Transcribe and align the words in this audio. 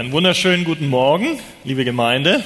Einen 0.00 0.12
wunderschönen 0.12 0.64
guten 0.64 0.88
Morgen, 0.88 1.38
liebe 1.62 1.84
Gemeinde. 1.84 2.42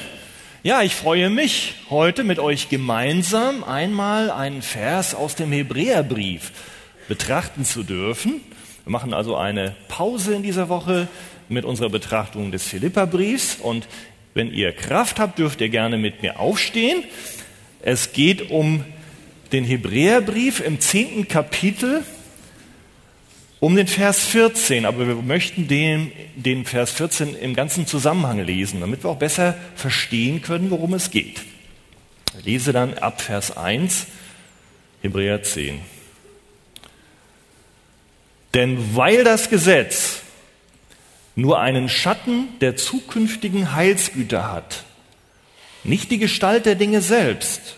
Ja, 0.64 0.82
ich 0.82 0.92
freue 0.92 1.30
mich, 1.30 1.75
heute 1.88 2.25
mit 2.25 2.41
euch 2.41 2.69
gemeinsam 2.69 3.62
einmal 3.62 4.33
einen 4.33 4.61
Vers 4.61 5.14
aus 5.14 5.37
dem 5.37 5.53
Hebräerbrief 5.53 6.51
betrachten 7.06 7.64
zu 7.64 7.85
dürfen. 7.85 8.40
Wir 8.82 8.90
machen 8.90 9.14
also 9.14 9.37
eine 9.37 9.77
Pause 9.87 10.35
in 10.35 10.43
dieser 10.43 10.69
Woche 10.69 11.06
mit 11.48 11.64
unserer 11.64 11.90
Betrachtung 11.90 12.51
des 12.51 12.64
Philipperbriefs 12.64 13.58
und 13.62 13.86
wenn 14.34 14.52
ihr 14.52 14.72
Kraft 14.72 15.21
habt, 15.21 15.38
dürft 15.38 15.60
ihr 15.60 15.68
gerne 15.68 15.96
mit 15.96 16.23
mir 16.23 16.41
aufstehen. 16.41 17.05
Es 17.82 18.12
geht 18.12 18.50
um 18.50 18.84
den 19.52 19.62
Hebräerbrief 19.62 20.59
im 20.59 20.80
zehnten 20.80 21.28
Kapitel 21.28 22.02
um 23.65 23.77
den 23.77 23.87
Vers 23.87 24.27
14, 24.27 24.84
aber 24.84 25.09
wir 25.09 25.15
möchten 25.15 25.66
den, 25.69 26.12
den 26.37 26.66
Vers 26.66 26.91
14 26.91 27.34
im 27.34 27.55
ganzen 27.55 27.87
Zusammenhang 27.87 28.38
lesen, 28.41 28.80
damit 28.80 29.05
wir 29.05 29.09
auch 29.09 29.16
besser 29.16 29.54
verstehen 29.74 30.42
können, 30.42 30.70
worum 30.70 30.92
es 30.92 31.10
geht. 31.10 31.40
Ich 32.40 32.45
lese 32.45 32.74
dann 32.74 32.98
ab 32.98 33.23
Vers 33.23 33.56
1, 33.56 34.06
Hebräer 35.00 35.42
10. 35.42 35.80
Denn 38.52 38.95
weil 38.95 39.24
das 39.24 39.48
Gesetz 39.48 40.20
nur 41.34 41.59
einen 41.59 41.88
Schatten 41.88 42.48
der 42.60 42.76
zukünftigen 42.76 43.74
Heilsgüter 43.74 44.52
hat, 44.52 44.84
nicht 45.84 46.10
die 46.10 46.18
Gestalt 46.18 46.66
der 46.66 46.74
Dinge 46.74 47.01
selbst, 47.01 47.76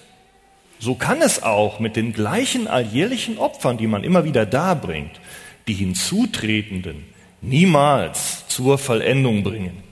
so 0.80 0.96
kann 0.96 1.22
es 1.22 1.44
auch 1.44 1.78
mit 1.78 1.94
den 1.94 2.12
gleichen 2.12 2.66
alljährlichen 2.66 3.38
Opfern, 3.38 3.78
die 3.78 3.86
man 3.86 4.02
immer 4.02 4.24
wieder 4.24 4.46
darbringt, 4.46 5.20
die 5.68 5.74
Hinzutretenden 5.74 7.04
niemals 7.42 8.46
zur 8.48 8.78
Vollendung 8.78 9.42
bringen. 9.42 9.82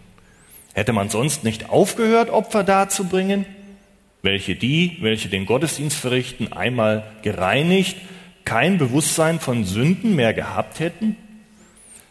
Hätte 0.72 0.92
man 0.92 1.08
sonst 1.08 1.44
nicht 1.44 1.70
aufgehört, 1.70 2.30
Opfer 2.30 2.64
darzubringen, 2.64 3.46
welche 4.22 4.56
die, 4.56 4.96
welche 5.00 5.28
den 5.28 5.46
Gottesdienst 5.46 5.98
verrichten, 5.98 6.52
einmal 6.52 7.04
gereinigt, 7.22 7.96
kein 8.44 8.78
Bewusstsein 8.78 9.38
von 9.38 9.64
Sünden 9.64 10.16
mehr 10.16 10.32
gehabt 10.32 10.80
hätten? 10.80 11.16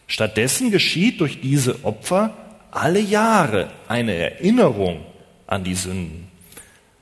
Stattdessen 0.06 0.70
geschieht 0.70 1.20
durch 1.20 1.40
diese 1.40 1.84
Opfer 1.84 2.36
alle 2.70 3.00
Jahre 3.00 3.70
eine 3.88 4.14
Erinnerung 4.14 5.00
an 5.46 5.64
die 5.64 5.74
Sünden. 5.74 6.28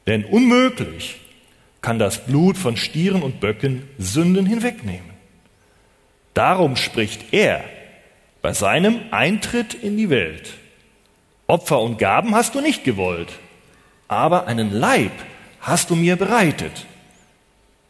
Denn 0.06 0.24
unmöglich 0.24 1.16
kann 1.80 1.98
das 1.98 2.24
Blut 2.24 2.56
von 2.56 2.76
Stieren 2.76 3.22
und 3.22 3.40
Böcken 3.40 3.82
Sünden 3.98 4.46
hinwegnehmen. 4.46 5.11
Darum 6.34 6.76
spricht 6.76 7.32
er 7.32 7.64
bei 8.40 8.52
seinem 8.52 9.00
Eintritt 9.10 9.74
in 9.74 9.96
die 9.96 10.10
Welt. 10.10 10.54
Opfer 11.46 11.80
und 11.80 11.98
Gaben 11.98 12.34
hast 12.34 12.54
du 12.54 12.60
nicht 12.60 12.84
gewollt, 12.84 13.28
aber 14.08 14.46
einen 14.46 14.72
Leib 14.72 15.12
hast 15.60 15.90
du 15.90 15.96
mir 15.96 16.16
bereitet. 16.16 16.86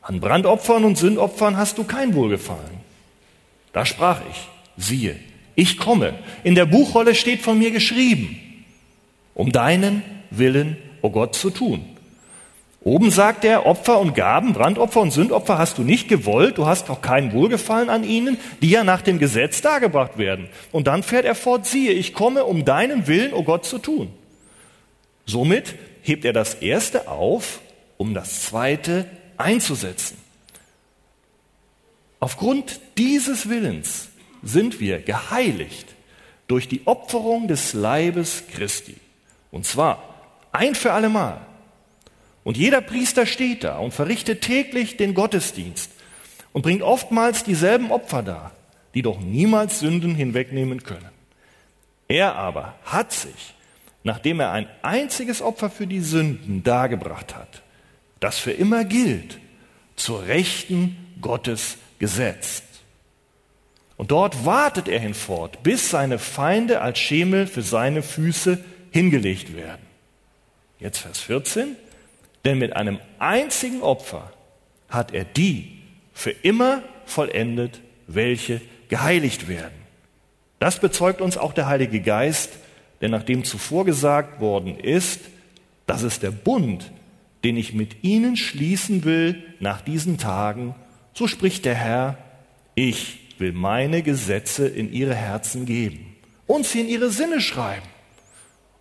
An 0.03 0.21
Brandopfern 0.21 0.85
und 0.85 0.99
Sündopfern 0.99 1.57
hast 1.57 1.79
du 1.79 1.85
kein 1.85 2.15
Wohlgefallen. 2.15 2.81
Da 3.73 3.87
sprach 3.87 4.21
ich, 4.31 4.49
siehe, 4.77 5.17
ich 5.55 5.79
komme. 5.79 6.15
In 6.43 6.55
der 6.55 6.67
Buchrolle 6.67 7.15
steht 7.15 7.41
von 7.41 7.59
mir 7.59 7.71
geschrieben, 7.71 8.65
um 9.35 9.53
deinen 9.53 10.03
Willen, 10.31 10.77
o 11.03 11.07
oh 11.07 11.11
Gott, 11.11 11.37
zu 11.37 11.51
tun. 11.51 11.85
Oben 12.85 13.13
sagt 13.13 13.45
er, 13.45 13.65
Opfer 13.67 14.01
und 14.01 14.15
Gaben, 14.15 14.55
Brandopfer 14.55 15.01
und 15.01 15.13
Sündopfer 15.13 15.57
hast 15.57 15.79
du 15.79 15.83
nicht 15.83 16.09
gewollt, 16.09 16.59
du 16.59 16.67
hast 16.67 16.91
auch 16.91 17.01
kein 17.01 17.33
Wohlgefallen 17.33 17.89
an 17.89 18.03
ihnen, 18.03 18.39
die 18.61 18.71
ja 18.71 18.83
nach 18.83 19.03
dem 19.03 19.21
Gesetz 19.21 19.61
dargebracht 19.61 20.19
werden. 20.19 20.49
Und 20.73 20.89
dann 20.89 21.05
fährt 21.05 21.25
er 21.25 21.37
fort, 21.37 21.65
siehe, 21.65 21.93
ich 21.93 22.13
komme, 22.13 22.45
um 22.45 22.65
deinen 22.65 23.07
Willen, 23.07 23.35
o 23.35 23.39
oh 23.39 23.43
Gott, 23.45 23.67
zu 23.67 23.79
tun. 23.79 24.13
Somit 25.27 25.77
hebt 26.03 26.25
er 26.25 26.33
das 26.33 26.55
Erste 26.55 27.07
auf, 27.07 27.61
um 27.99 28.15
das 28.15 28.43
Zweite 28.43 29.07
einzusetzen. 29.37 30.17
Aufgrund 32.19 32.81
dieses 32.99 33.49
Willens 33.49 34.09
sind 34.43 34.81
wir 34.81 34.99
geheiligt 34.99 35.87
durch 36.49 36.67
die 36.67 36.83
Opferung 36.87 37.47
des 37.47 37.75
Leibes 37.75 38.45
Christi. 38.53 38.97
Und 39.53 39.67
zwar 39.67 40.03
ein 40.51 40.75
für 40.75 40.93
allemal. 40.93 41.47
Und 42.45 42.57
jeder 42.57 42.81
Priester 42.81 43.27
steht 43.27 43.65
da 43.65 43.79
und 43.79 43.95
verrichtet 43.95 44.43
täglich 44.43 44.97
den 44.97 45.15
Gottesdienst 45.15 45.91
und 46.53 46.63
bringt 46.63 46.83
oftmals 46.83 47.45
dieselben 47.45 47.91
Opfer 47.93 48.23
dar, 48.23 48.53
die 48.95 49.03
doch 49.03 49.21
niemals 49.21 49.81
Sünden 49.81 50.15
hinwegnehmen 50.15 50.83
können. 50.83 51.11
Er 52.09 52.35
aber 52.35 52.75
hat 52.85 53.13
sich, 53.13 53.55
nachdem 54.03 54.41
er 54.41 54.53
ein 54.53 54.69
einziges 54.83 55.41
Opfer 55.41 55.71
für 55.71 55.87
die 55.87 56.01
Sünden 56.01 56.63
dargebracht 56.63 57.35
hat, 57.35 57.63
das 58.21 58.39
für 58.39 58.53
immer 58.53 58.85
gilt, 58.85 59.39
zur 59.97 60.27
Rechten 60.27 60.97
Gottes 61.21 61.79
gesetzt. 61.99 62.65
Und 63.97 64.11
dort 64.11 64.45
wartet 64.45 64.89
er 64.89 64.99
hinfort, 64.99 65.63
bis 65.63 65.91
seine 65.91 66.19
Feinde 66.19 66.81
als 66.81 66.99
Schemel 66.99 67.47
für 67.47 67.63
seine 67.63 68.03
Füße 68.03 68.63
hingelegt 68.91 69.55
werden. 69.55 69.87
Jetzt 70.81 70.99
Vers 70.99 71.21
14. 71.21 71.77
Denn 72.45 72.59
mit 72.59 72.75
einem 72.75 72.99
einzigen 73.19 73.83
Opfer 73.83 74.33
hat 74.89 75.15
er 75.15 75.25
die 75.25 75.79
für 76.13 76.31
immer 76.31 76.83
vollendet, 77.07 77.81
welche 78.07 78.61
geheiligt 78.89 79.49
werden. 79.49 79.75
Das 80.59 80.81
bezeugt 80.81 81.21
uns 81.21 81.37
auch 81.37 81.53
der 81.53 81.67
Heilige 81.67 82.01
Geist, 82.01 82.51
denn 83.01 83.11
nachdem 83.11 83.45
zuvor 83.45 83.85
gesagt 83.85 84.41
worden 84.41 84.79
ist, 84.79 85.21
das 85.87 86.03
ist 86.03 86.23
der 86.23 86.31
Bund, 86.31 86.93
den 87.43 87.57
ich 87.57 87.75
mit 87.75 88.05
ihnen 88.05 88.37
schließen 88.37 89.05
will 89.05 89.43
nach 89.59 89.81
diesen 89.81 90.19
Tagen, 90.19 90.75
so 91.13 91.27
spricht 91.27 91.65
der 91.65 91.75
Herr, 91.75 92.17
ich 92.75 93.19
will 93.39 93.53
meine 93.53 94.03
Gesetze 94.03 94.69
in 94.69 94.93
ihre 94.93 95.15
Herzen 95.15 95.67
geben 95.67 96.15
und 96.47 96.65
sie 96.65 96.81
in 96.81 96.89
ihre 96.89 97.11
Sinne 97.11 97.41
schreiben. 97.41 97.87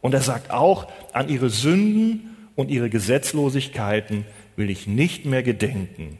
Und 0.01 0.13
er 0.13 0.21
sagt 0.21 0.51
auch, 0.51 0.91
an 1.13 1.29
ihre 1.29 1.49
Sünden 1.49 2.30
und 2.55 2.69
ihre 2.69 2.89
Gesetzlosigkeiten 2.89 4.25
will 4.55 4.69
ich 4.69 4.87
nicht 4.87 5.25
mehr 5.25 5.43
gedenken. 5.43 6.17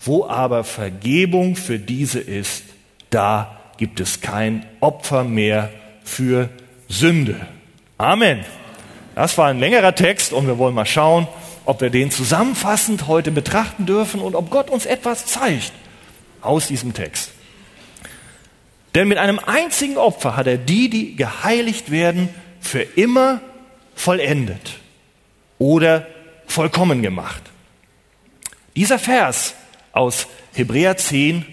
Wo 0.00 0.26
aber 0.26 0.64
Vergebung 0.64 1.56
für 1.56 1.78
diese 1.78 2.20
ist, 2.20 2.64
da 3.10 3.58
gibt 3.78 4.00
es 4.00 4.20
kein 4.20 4.64
Opfer 4.80 5.24
mehr 5.24 5.70
für 6.04 6.48
Sünde. 6.88 7.46
Amen. 7.96 8.44
Das 9.14 9.36
war 9.36 9.48
ein 9.48 9.58
längerer 9.58 9.94
Text 9.94 10.32
und 10.32 10.46
wir 10.46 10.58
wollen 10.58 10.74
mal 10.74 10.86
schauen, 10.86 11.26
ob 11.64 11.80
wir 11.80 11.90
den 11.90 12.10
zusammenfassend 12.10 13.08
heute 13.08 13.30
betrachten 13.30 13.84
dürfen 13.84 14.20
und 14.20 14.34
ob 14.34 14.50
Gott 14.50 14.70
uns 14.70 14.86
etwas 14.86 15.26
zeigt 15.26 15.72
aus 16.40 16.68
diesem 16.68 16.94
Text. 16.94 17.32
Denn 18.94 19.08
mit 19.08 19.18
einem 19.18 19.38
einzigen 19.38 19.96
Opfer 19.96 20.36
hat 20.36 20.46
er 20.46 20.56
die, 20.56 20.88
die 20.88 21.16
geheiligt 21.16 21.90
werden, 21.90 22.28
für 22.60 22.80
immer 22.80 23.40
vollendet 23.94 24.78
oder 25.58 26.06
vollkommen 26.46 27.02
gemacht. 27.02 27.42
Dieser 28.76 28.98
Vers 28.98 29.54
aus 29.92 30.26
Hebräer 30.54 30.96
10, 30.96 31.44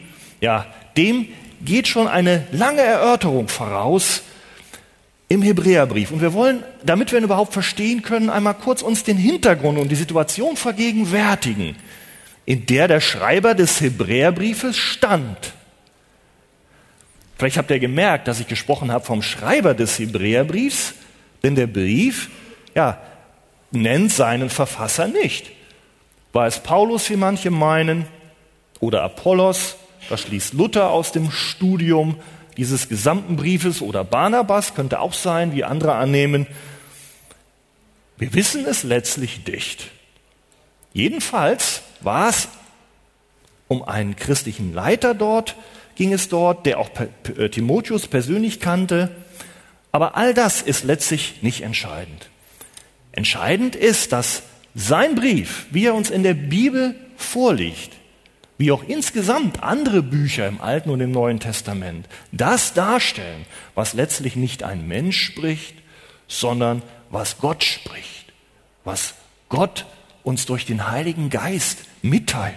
ja, 0.41 0.67
dem 0.95 1.27
geht 1.61 1.87
schon 1.87 2.07
eine 2.07 2.47
lange 2.51 2.81
Erörterung 2.81 3.47
voraus 3.47 4.21
im 5.27 5.41
Hebräerbrief. 5.41 6.11
Und 6.11 6.21
wir 6.21 6.33
wollen, 6.33 6.63
damit 6.83 7.11
wir 7.11 7.19
ihn 7.19 7.25
überhaupt 7.25 7.53
verstehen 7.53 8.01
können, 8.03 8.29
einmal 8.29 8.53
kurz 8.53 8.81
uns 8.81 9.03
den 9.03 9.17
Hintergrund 9.17 9.79
und 9.79 9.89
die 9.89 9.95
Situation 9.95 10.55
vergegenwärtigen, 10.55 11.75
in 12.45 12.65
der 12.67 12.87
der 12.87 13.01
Schreiber 13.01 13.55
des 13.55 13.81
Hebräerbriefes 13.81 14.77
stand. 14.77 15.53
Vielleicht 17.37 17.57
habt 17.57 17.71
ihr 17.71 17.79
gemerkt, 17.79 18.27
dass 18.27 18.39
ich 18.39 18.47
gesprochen 18.47 18.91
habe 18.91 19.03
vom 19.03 19.21
Schreiber 19.21 19.73
des 19.73 19.99
Hebräerbriefs, 19.99 20.93
denn 21.43 21.55
der 21.55 21.67
Brief, 21.67 22.29
ja, 22.75 23.01
nennt 23.75 24.11
seinen 24.11 24.49
Verfasser 24.49 25.07
nicht. 25.07 25.51
War 26.33 26.47
es 26.47 26.59
Paulus, 26.59 27.09
wie 27.09 27.15
manche 27.15 27.51
meinen, 27.51 28.07
oder 28.79 29.03
Apollos, 29.03 29.77
das 30.09 30.21
schließt 30.21 30.53
Luther 30.53 30.91
aus 30.91 31.11
dem 31.11 31.31
Studium 31.31 32.19
dieses 32.57 32.89
gesamten 32.89 33.35
Briefes, 33.35 33.81
oder 33.81 34.03
Barnabas 34.03 34.75
könnte 34.75 34.99
auch 34.99 35.13
sein, 35.13 35.53
wie 35.53 35.63
andere 35.63 35.95
annehmen. 35.95 36.47
Wir 38.17 38.33
wissen 38.33 38.65
es 38.65 38.83
letztlich 38.83 39.45
nicht. 39.45 39.91
Jedenfalls 40.93 41.81
war 42.01 42.29
es 42.29 42.47
um 43.67 43.83
einen 43.83 44.15
christlichen 44.15 44.73
Leiter 44.73 45.13
dort, 45.13 45.55
ging 45.95 46.13
es 46.13 46.29
dort, 46.29 46.65
der 46.65 46.79
auch 46.79 46.89
Timotheus 47.51 48.07
persönlich 48.07 48.59
kannte. 48.59 49.11
Aber 49.91 50.15
all 50.15 50.33
das 50.33 50.61
ist 50.61 50.83
letztlich 50.83 51.41
nicht 51.41 51.61
entscheidend. 51.61 52.29
Entscheidend 53.15 53.75
ist, 53.75 54.11
dass 54.11 54.43
sein 54.75 55.15
Brief, 55.15 55.67
wie 55.71 55.85
er 55.85 55.95
uns 55.95 56.09
in 56.09 56.23
der 56.23 56.33
Bibel 56.33 56.95
vorliegt, 57.15 57.91
wie 58.57 58.71
auch 58.71 58.83
insgesamt 58.87 59.63
andere 59.63 60.01
Bücher 60.01 60.47
im 60.47 60.59
Alten 60.59 60.89
und 60.89 60.99
im 60.99 61.11
Neuen 61.11 61.39
Testament 61.39 62.07
das 62.33 62.73
darstellen, 62.73 63.45
was 63.73 63.93
letztlich 63.93 64.35
nicht 64.35 64.63
ein 64.63 64.87
Mensch 64.87 65.21
spricht, 65.21 65.75
sondern 66.27 66.81
was 67.09 67.37
Gott 67.37 67.63
spricht, 67.63 68.33
was 68.83 69.15
Gott 69.47 69.85
uns 70.23 70.45
durch 70.45 70.65
den 70.65 70.91
Heiligen 70.91 71.29
Geist 71.29 71.79
mitteilt. 72.01 72.55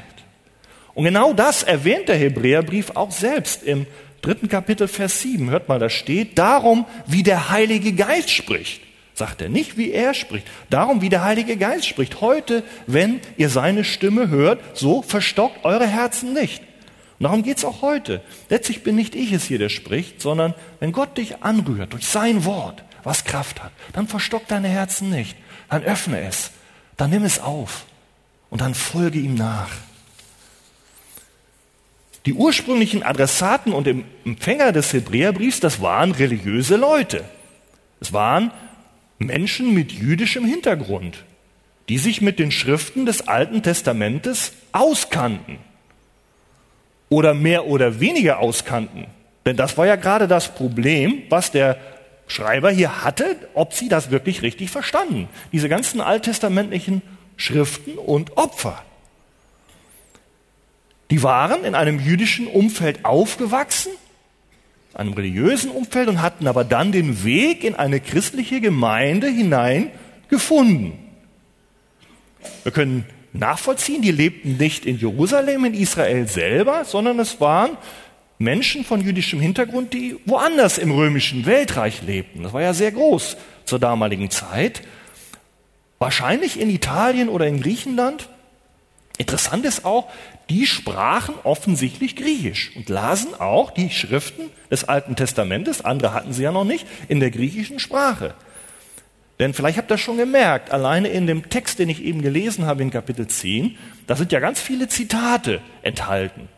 Und 0.94 1.04
genau 1.04 1.34
das 1.34 1.62
erwähnt 1.62 2.08
der 2.08 2.16
Hebräerbrief 2.16 2.90
auch 2.96 3.12
selbst 3.12 3.62
im 3.62 3.86
dritten 4.22 4.48
Kapitel, 4.48 4.88
Vers 4.88 5.20
7. 5.20 5.50
Hört 5.50 5.68
mal, 5.68 5.78
da 5.78 5.88
steht, 5.88 6.36
darum, 6.36 6.86
wie 7.06 7.22
der 7.22 7.50
Heilige 7.50 7.92
Geist 7.92 8.30
spricht. 8.30 8.87
Sagt 9.18 9.42
er 9.42 9.48
nicht, 9.48 9.76
wie 9.76 9.90
er 9.90 10.14
spricht. 10.14 10.46
Darum, 10.70 11.00
wie 11.00 11.08
der 11.08 11.24
Heilige 11.24 11.56
Geist 11.56 11.86
spricht. 11.86 12.20
Heute, 12.20 12.62
wenn 12.86 13.20
ihr 13.36 13.48
seine 13.48 13.82
Stimme 13.82 14.28
hört, 14.28 14.60
so 14.78 15.02
verstockt 15.02 15.64
eure 15.64 15.88
Herzen 15.88 16.34
nicht. 16.34 16.62
Und 17.18 17.24
darum 17.24 17.42
geht's 17.42 17.64
auch 17.64 17.82
heute. 17.82 18.22
Letztlich 18.48 18.84
bin 18.84 18.94
nicht 18.94 19.16
ich 19.16 19.32
es 19.32 19.44
hier, 19.44 19.58
der 19.58 19.70
spricht, 19.70 20.22
sondern 20.22 20.54
wenn 20.78 20.92
Gott 20.92 21.18
dich 21.18 21.42
anrührt 21.42 21.94
durch 21.94 22.06
sein 22.06 22.44
Wort, 22.44 22.84
was 23.02 23.24
Kraft 23.24 23.60
hat, 23.60 23.72
dann 23.92 24.06
verstockt 24.06 24.52
deine 24.52 24.68
Herzen 24.68 25.10
nicht. 25.10 25.36
Dann 25.68 25.82
öffne 25.82 26.20
es. 26.20 26.52
Dann 26.96 27.10
nimm 27.10 27.24
es 27.24 27.40
auf. 27.40 27.86
Und 28.50 28.60
dann 28.60 28.74
folge 28.74 29.18
ihm 29.18 29.34
nach. 29.34 29.70
Die 32.24 32.34
ursprünglichen 32.34 33.02
Adressaten 33.02 33.72
und 33.72 33.88
Empfänger 34.24 34.70
des 34.70 34.92
Hebräerbriefs, 34.92 35.58
das 35.58 35.80
waren 35.80 36.12
religiöse 36.12 36.76
Leute. 36.76 37.24
Es 38.00 38.12
waren 38.12 38.52
Menschen 39.18 39.74
mit 39.74 39.92
jüdischem 39.92 40.44
Hintergrund, 40.44 41.24
die 41.88 41.98
sich 41.98 42.20
mit 42.20 42.38
den 42.38 42.50
Schriften 42.50 43.06
des 43.06 43.28
Alten 43.28 43.62
Testamentes 43.62 44.52
auskannten 44.72 45.58
oder 47.08 47.34
mehr 47.34 47.66
oder 47.66 48.00
weniger 48.00 48.38
auskannten. 48.38 49.06
Denn 49.46 49.56
das 49.56 49.76
war 49.78 49.86
ja 49.86 49.96
gerade 49.96 50.28
das 50.28 50.54
Problem, 50.54 51.22
was 51.30 51.50
der 51.50 51.78
Schreiber 52.26 52.70
hier 52.70 53.04
hatte, 53.04 53.36
ob 53.54 53.72
sie 53.72 53.88
das 53.88 54.10
wirklich 54.10 54.42
richtig 54.42 54.70
verstanden. 54.70 55.28
Diese 55.52 55.68
ganzen 55.68 56.00
alttestamentlichen 56.00 57.02
Schriften 57.36 57.96
und 57.96 58.36
Opfer. 58.36 58.82
Die 61.10 61.22
waren 61.22 61.64
in 61.64 61.74
einem 61.74 61.98
jüdischen 61.98 62.46
Umfeld 62.46 63.06
aufgewachsen, 63.06 63.92
einem 64.98 65.12
religiösen 65.12 65.70
Umfeld 65.70 66.08
und 66.08 66.20
hatten 66.20 66.46
aber 66.46 66.64
dann 66.64 66.92
den 66.92 67.24
Weg 67.24 67.64
in 67.64 67.74
eine 67.74 68.00
christliche 68.00 68.60
Gemeinde 68.60 69.28
hinein 69.28 69.90
gefunden. 70.28 70.98
Wir 72.64 72.72
können 72.72 73.06
nachvollziehen, 73.32 74.02
die 74.02 74.10
lebten 74.10 74.56
nicht 74.56 74.86
in 74.86 74.98
Jerusalem, 74.98 75.64
in 75.64 75.74
Israel 75.74 76.26
selber, 76.26 76.84
sondern 76.84 77.18
es 77.20 77.40
waren 77.40 77.76
Menschen 78.38 78.84
von 78.84 79.00
jüdischem 79.00 79.40
Hintergrund, 79.40 79.92
die 79.92 80.16
woanders 80.26 80.78
im 80.78 80.90
römischen 80.90 81.46
Weltreich 81.46 82.02
lebten. 82.02 82.42
Das 82.42 82.52
war 82.52 82.62
ja 82.62 82.74
sehr 82.74 82.92
groß 82.92 83.36
zur 83.64 83.78
damaligen 83.78 84.30
Zeit. 84.30 84.82
Wahrscheinlich 85.98 86.60
in 86.60 86.70
Italien 86.70 87.28
oder 87.28 87.46
in 87.46 87.60
Griechenland. 87.60 88.28
Interessant 89.16 89.64
ist 89.64 89.84
auch, 89.84 90.08
die 90.50 90.66
sprachen 90.66 91.34
offensichtlich 91.44 92.16
Griechisch 92.16 92.72
und 92.74 92.88
lasen 92.88 93.34
auch 93.34 93.70
die 93.70 93.90
Schriften 93.90 94.50
des 94.70 94.84
Alten 94.84 95.16
Testamentes, 95.16 95.84
andere 95.84 96.14
hatten 96.14 96.32
sie 96.32 96.42
ja 96.42 96.52
noch 96.52 96.64
nicht, 96.64 96.86
in 97.08 97.20
der 97.20 97.30
griechischen 97.30 97.78
Sprache. 97.78 98.34
Denn 99.38 99.54
vielleicht 99.54 99.78
habt 99.78 99.90
ihr 99.90 99.98
schon 99.98 100.16
gemerkt, 100.16 100.72
alleine 100.72 101.08
in 101.08 101.26
dem 101.26 101.48
Text, 101.48 101.78
den 101.78 101.88
ich 101.88 102.02
eben 102.02 102.22
gelesen 102.22 102.66
habe 102.66 102.82
in 102.82 102.90
Kapitel 102.90 103.28
10, 103.28 103.76
da 104.06 104.16
sind 104.16 104.32
ja 104.32 104.40
ganz 104.40 104.60
viele 104.60 104.88
Zitate 104.88 105.60
enthalten 105.82 106.48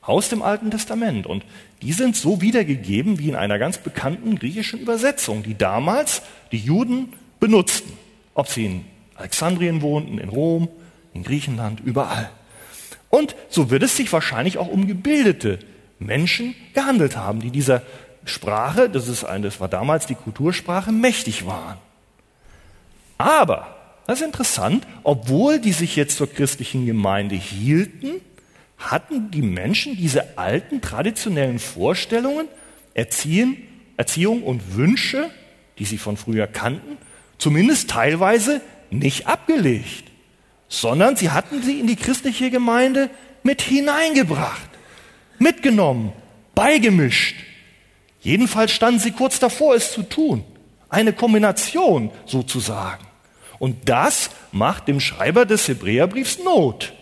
aus 0.00 0.28
dem 0.28 0.42
Alten 0.42 0.70
Testament. 0.70 1.26
Und 1.26 1.44
die 1.80 1.92
sind 1.92 2.16
so 2.16 2.40
wiedergegeben 2.40 3.18
wie 3.18 3.28
in 3.28 3.36
einer 3.36 3.58
ganz 3.58 3.78
bekannten 3.78 4.38
griechischen 4.38 4.80
Übersetzung, 4.80 5.42
die 5.42 5.56
damals 5.56 6.22
die 6.50 6.58
Juden 6.58 7.12
benutzten. 7.40 7.92
Ob 8.34 8.48
sie 8.48 8.66
in 8.66 8.84
Alexandrien 9.14 9.80
wohnten, 9.80 10.18
in 10.18 10.28
Rom, 10.28 10.68
in 11.14 11.22
Griechenland, 11.22 11.80
überall. 11.80 12.30
Und 13.14 13.36
so 13.50 13.68
wird 13.68 13.82
es 13.82 13.94
sich 13.94 14.10
wahrscheinlich 14.10 14.56
auch 14.56 14.68
um 14.68 14.86
gebildete 14.86 15.58
Menschen 15.98 16.54
gehandelt 16.72 17.14
haben, 17.14 17.40
die 17.40 17.50
dieser 17.50 17.82
Sprache, 18.24 18.88
das, 18.88 19.06
ist 19.06 19.22
ein, 19.22 19.42
das 19.42 19.60
war 19.60 19.68
damals 19.68 20.06
die 20.06 20.14
Kultursprache, 20.14 20.92
mächtig 20.92 21.44
waren. 21.44 21.76
Aber, 23.18 23.76
das 24.06 24.20
ist 24.20 24.24
interessant, 24.24 24.86
obwohl 25.02 25.60
die 25.60 25.72
sich 25.72 25.94
jetzt 25.94 26.16
zur 26.16 26.26
christlichen 26.26 26.86
Gemeinde 26.86 27.34
hielten, 27.34 28.22
hatten 28.78 29.30
die 29.30 29.42
Menschen 29.42 29.94
diese 29.94 30.38
alten 30.38 30.80
traditionellen 30.80 31.58
Vorstellungen, 31.58 32.48
Erziehen, 32.94 33.58
Erziehung 33.98 34.42
und 34.42 34.74
Wünsche, 34.74 35.30
die 35.78 35.84
sie 35.84 35.98
von 35.98 36.16
früher 36.16 36.46
kannten, 36.46 36.96
zumindest 37.36 37.90
teilweise 37.90 38.62
nicht 38.90 39.26
abgelegt 39.26 40.11
sondern 40.72 41.16
sie 41.16 41.30
hatten 41.30 41.62
sie 41.62 41.80
in 41.80 41.86
die 41.86 41.96
christliche 41.96 42.50
Gemeinde 42.50 43.10
mit 43.42 43.60
hineingebracht, 43.60 44.70
mitgenommen, 45.38 46.14
beigemischt. 46.54 47.36
Jedenfalls 48.20 48.72
standen 48.72 48.98
sie 48.98 49.10
kurz 49.10 49.38
davor, 49.38 49.74
es 49.74 49.92
zu 49.92 50.02
tun. 50.02 50.44
Eine 50.88 51.12
Kombination 51.12 52.10
sozusagen. 52.24 53.04
Und 53.58 53.90
das 53.90 54.30
macht 54.50 54.88
dem 54.88 54.98
Schreiber 54.98 55.44
des 55.44 55.68
Hebräerbriefs 55.68 56.38
Not, 56.38 56.94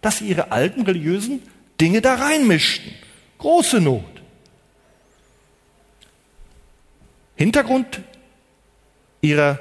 dass 0.00 0.18
sie 0.18 0.28
ihre 0.28 0.52
alten 0.52 0.82
religiösen 0.82 1.42
Dinge 1.80 2.02
da 2.02 2.14
reinmischten. 2.14 2.92
Große 3.38 3.80
Not. 3.80 4.04
Hintergrund 7.34 8.00
ihrer 9.20 9.58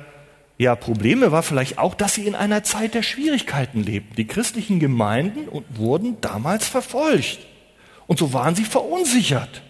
ja, 0.62 0.76
Probleme 0.76 1.32
war 1.32 1.42
vielleicht 1.42 1.80
auch, 1.80 1.96
dass 1.96 2.14
sie 2.14 2.28
in 2.28 2.36
einer 2.36 2.64
Zeit 2.64 2.94
der 2.94 3.02
Schwierigkeiten 3.02 3.82
lebten. 3.82 4.16
Die 4.16 4.28
christlichen 4.28 4.80
Gemeinden 4.80 5.48
wurden 5.70 6.22
damals 6.22 6.68
verfolgt. 6.68 7.40
Und 8.06 8.20
so 8.20 8.32
waren 8.32 8.54
sie 8.54 8.66
verunsichert. 8.66 9.64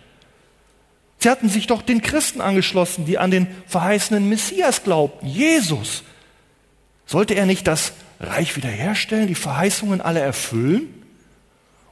Sie 1.17 1.29
hatten 1.29 1.47
sich 1.47 1.67
doch 1.67 1.81
den 1.81 2.01
Christen 2.01 2.41
angeschlossen, 2.41 3.05
die 3.05 3.17
an 3.17 3.31
den 3.31 3.47
verheißenen 3.67 4.27
Messias 4.27 4.83
glaubten, 4.83 5.27
Jesus. 5.27 6.03
Sollte 7.05 7.35
er 7.35 7.45
nicht 7.45 7.67
das 7.67 7.93
Reich 8.19 8.57
wiederherstellen, 8.57 9.27
die 9.27 9.35
Verheißungen 9.35 10.01
alle 10.01 10.19
erfüllen? 10.19 10.93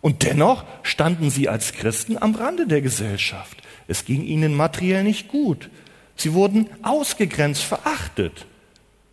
Und 0.01 0.23
dennoch 0.23 0.65
standen 0.83 1.29
sie 1.29 1.47
als 1.47 1.71
Christen 1.71 2.21
am 2.21 2.35
Rande 2.35 2.67
der 2.67 2.81
Gesellschaft. 2.81 3.59
Es 3.87 4.03
ging 4.03 4.23
ihnen 4.23 4.55
materiell 4.55 5.05
nicht 5.05 5.29
gut. 5.29 5.69
Sie 6.17 6.33
wurden 6.33 6.67
ausgegrenzt, 6.81 7.63
verachtet. 7.63 8.45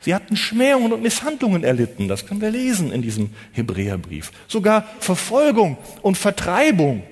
Sie 0.06 0.14
hatten 0.14 0.36
Schmähungen 0.36 0.92
und 0.92 1.02
Misshandlungen 1.02 1.64
erlitten. 1.64 2.06
Das 2.06 2.26
können 2.26 2.40
wir 2.40 2.52
lesen 2.52 2.92
in 2.92 3.02
diesem 3.02 3.30
Hebräerbrief. 3.50 4.30
Sogar 4.46 4.86
Verfolgung 5.00 5.78
und 6.00 6.16
Vertreibung 6.16 7.02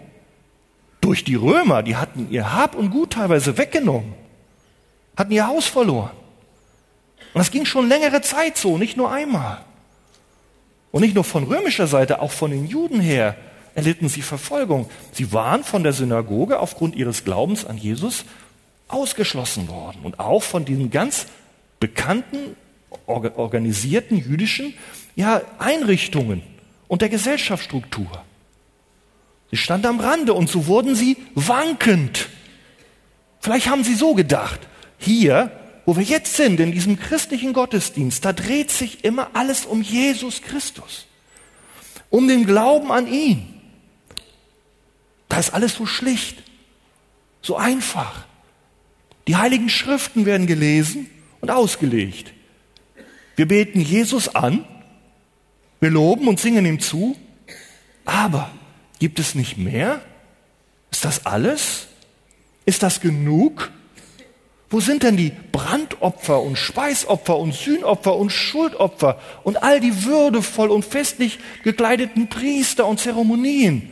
durch 1.01 1.25
die 1.25 1.35
Römer. 1.35 1.83
Die 1.83 1.97
hatten 1.97 2.29
ihr 2.31 2.53
Hab 2.53 2.77
und 2.77 2.91
Gut 2.91 3.15
teilweise 3.15 3.59
weggenommen, 3.59 4.15
hatten 5.17 5.33
ihr 5.33 5.49
Haus 5.49 5.67
verloren. 5.67 6.13
Und 7.33 7.41
das 7.41 7.51
ging 7.51 7.65
schon 7.65 7.89
längere 7.89 8.21
Zeit 8.21 8.57
so, 8.57 8.79
nicht 8.79 8.97
nur 8.97 9.11
einmal. 9.11 9.65
Und 10.93 11.01
nicht 11.01 11.17
nur 11.17 11.25
von 11.25 11.43
römischer 11.43 11.89
Seite, 11.89 12.23
auch 12.23 12.31
von 12.31 12.53
den 12.53 12.69
Juden 12.69 13.01
her 13.01 13.35
erlitten 13.75 14.09
sie 14.09 14.23
Verfolgung. 14.23 14.89
Sie 15.11 15.33
waren 15.33 15.65
von 15.65 15.83
der 15.83 15.95
Synagoge 15.95 16.61
aufgrund 16.61 16.95
ihres 16.95 17.25
Glaubens 17.25 17.65
an 17.65 17.77
Jesus 17.77 18.25
ausgeschlossen 18.87 19.67
worden 19.67 19.99
und 20.05 20.21
auch 20.21 20.45
von 20.45 20.65
diesen 20.65 20.93
ganz 20.93 21.27
bekannten 21.81 22.55
organisierten 23.07 24.17
jüdischen 24.17 24.75
ja, 25.17 25.43
Einrichtungen 25.59 26.43
und 26.89 27.03
der 27.03 27.09
Gesellschaftsstruktur. 27.09 28.25
Sie 29.51 29.57
standen 29.57 29.87
am 29.87 30.01
Rande 30.01 30.35
und 30.35 30.49
so 30.49 30.67
wurden 30.67 30.95
sie 30.95 31.17
wankend. 31.35 32.29
Vielleicht 33.41 33.69
haben 33.69 33.85
sie 33.85 33.95
so 33.95 34.15
gedacht, 34.15 34.61
hier, 34.99 35.53
wo 35.87 35.97
wir 35.97 36.03
jetzt 36.03 36.35
sind, 36.35 36.61
in 36.61 36.73
diesem 36.73 36.99
christlichen 36.99 37.53
Gottesdienst, 37.53 38.25
da 38.25 38.33
dreht 38.33 38.71
sich 38.71 39.05
immer 39.05 39.31
alles 39.35 39.67
um 39.67 39.83
Jesus 39.83 40.43
Christus, 40.43 41.07
um 42.11 42.27
den 42.27 42.47
Glauben 42.47 42.91
an 42.91 43.07
ihn. 43.07 43.47
Da 45.29 45.39
ist 45.39 45.53
alles 45.53 45.75
so 45.75 45.87
schlicht, 45.87 46.43
so 47.43 47.57
einfach. 47.57 48.25
Die 49.29 49.37
heiligen 49.37 49.69
Schriften 49.69 50.27
werden 50.27 50.47
gelesen 50.47 51.11
und 51.41 51.51
ausgelegt. 51.51 52.33
Wir 53.37 53.49
beten 53.49 53.81
Jesus 53.81 54.35
an, 54.35 54.65
wir 55.81 55.91
loben 55.91 56.29
und 56.29 56.39
singen 56.39 56.65
ihm 56.67 56.81
zu, 56.81 57.17
aber 58.05 58.51
gibt 58.99 59.19
es 59.19 59.35
nicht 59.35 59.59
mehr? 59.59 60.01
Ist 60.91 61.05
das 61.05 61.27
alles? 61.27 61.89
Ist 62.65 62.83
das 62.83 63.01
genug? 63.01 63.71
Wo 64.71 64.81
sind 64.81 65.03
denn 65.03 65.17
die 65.17 65.33
Brandopfer 65.53 66.41
und 66.41 66.57
Speisopfer 66.57 67.37
und 67.37 67.55
Sühnopfer 67.55 68.17
und 68.17 68.31
Schuldopfer 68.31 69.21
und 69.43 69.63
all 69.63 69.81
die 69.81 70.05
würdevoll 70.05 70.71
und 70.71 70.85
festlich 70.85 71.39
gekleideten 71.63 72.29
Priester 72.29 72.87
und 72.87 72.99
Zeremonien 72.99 73.91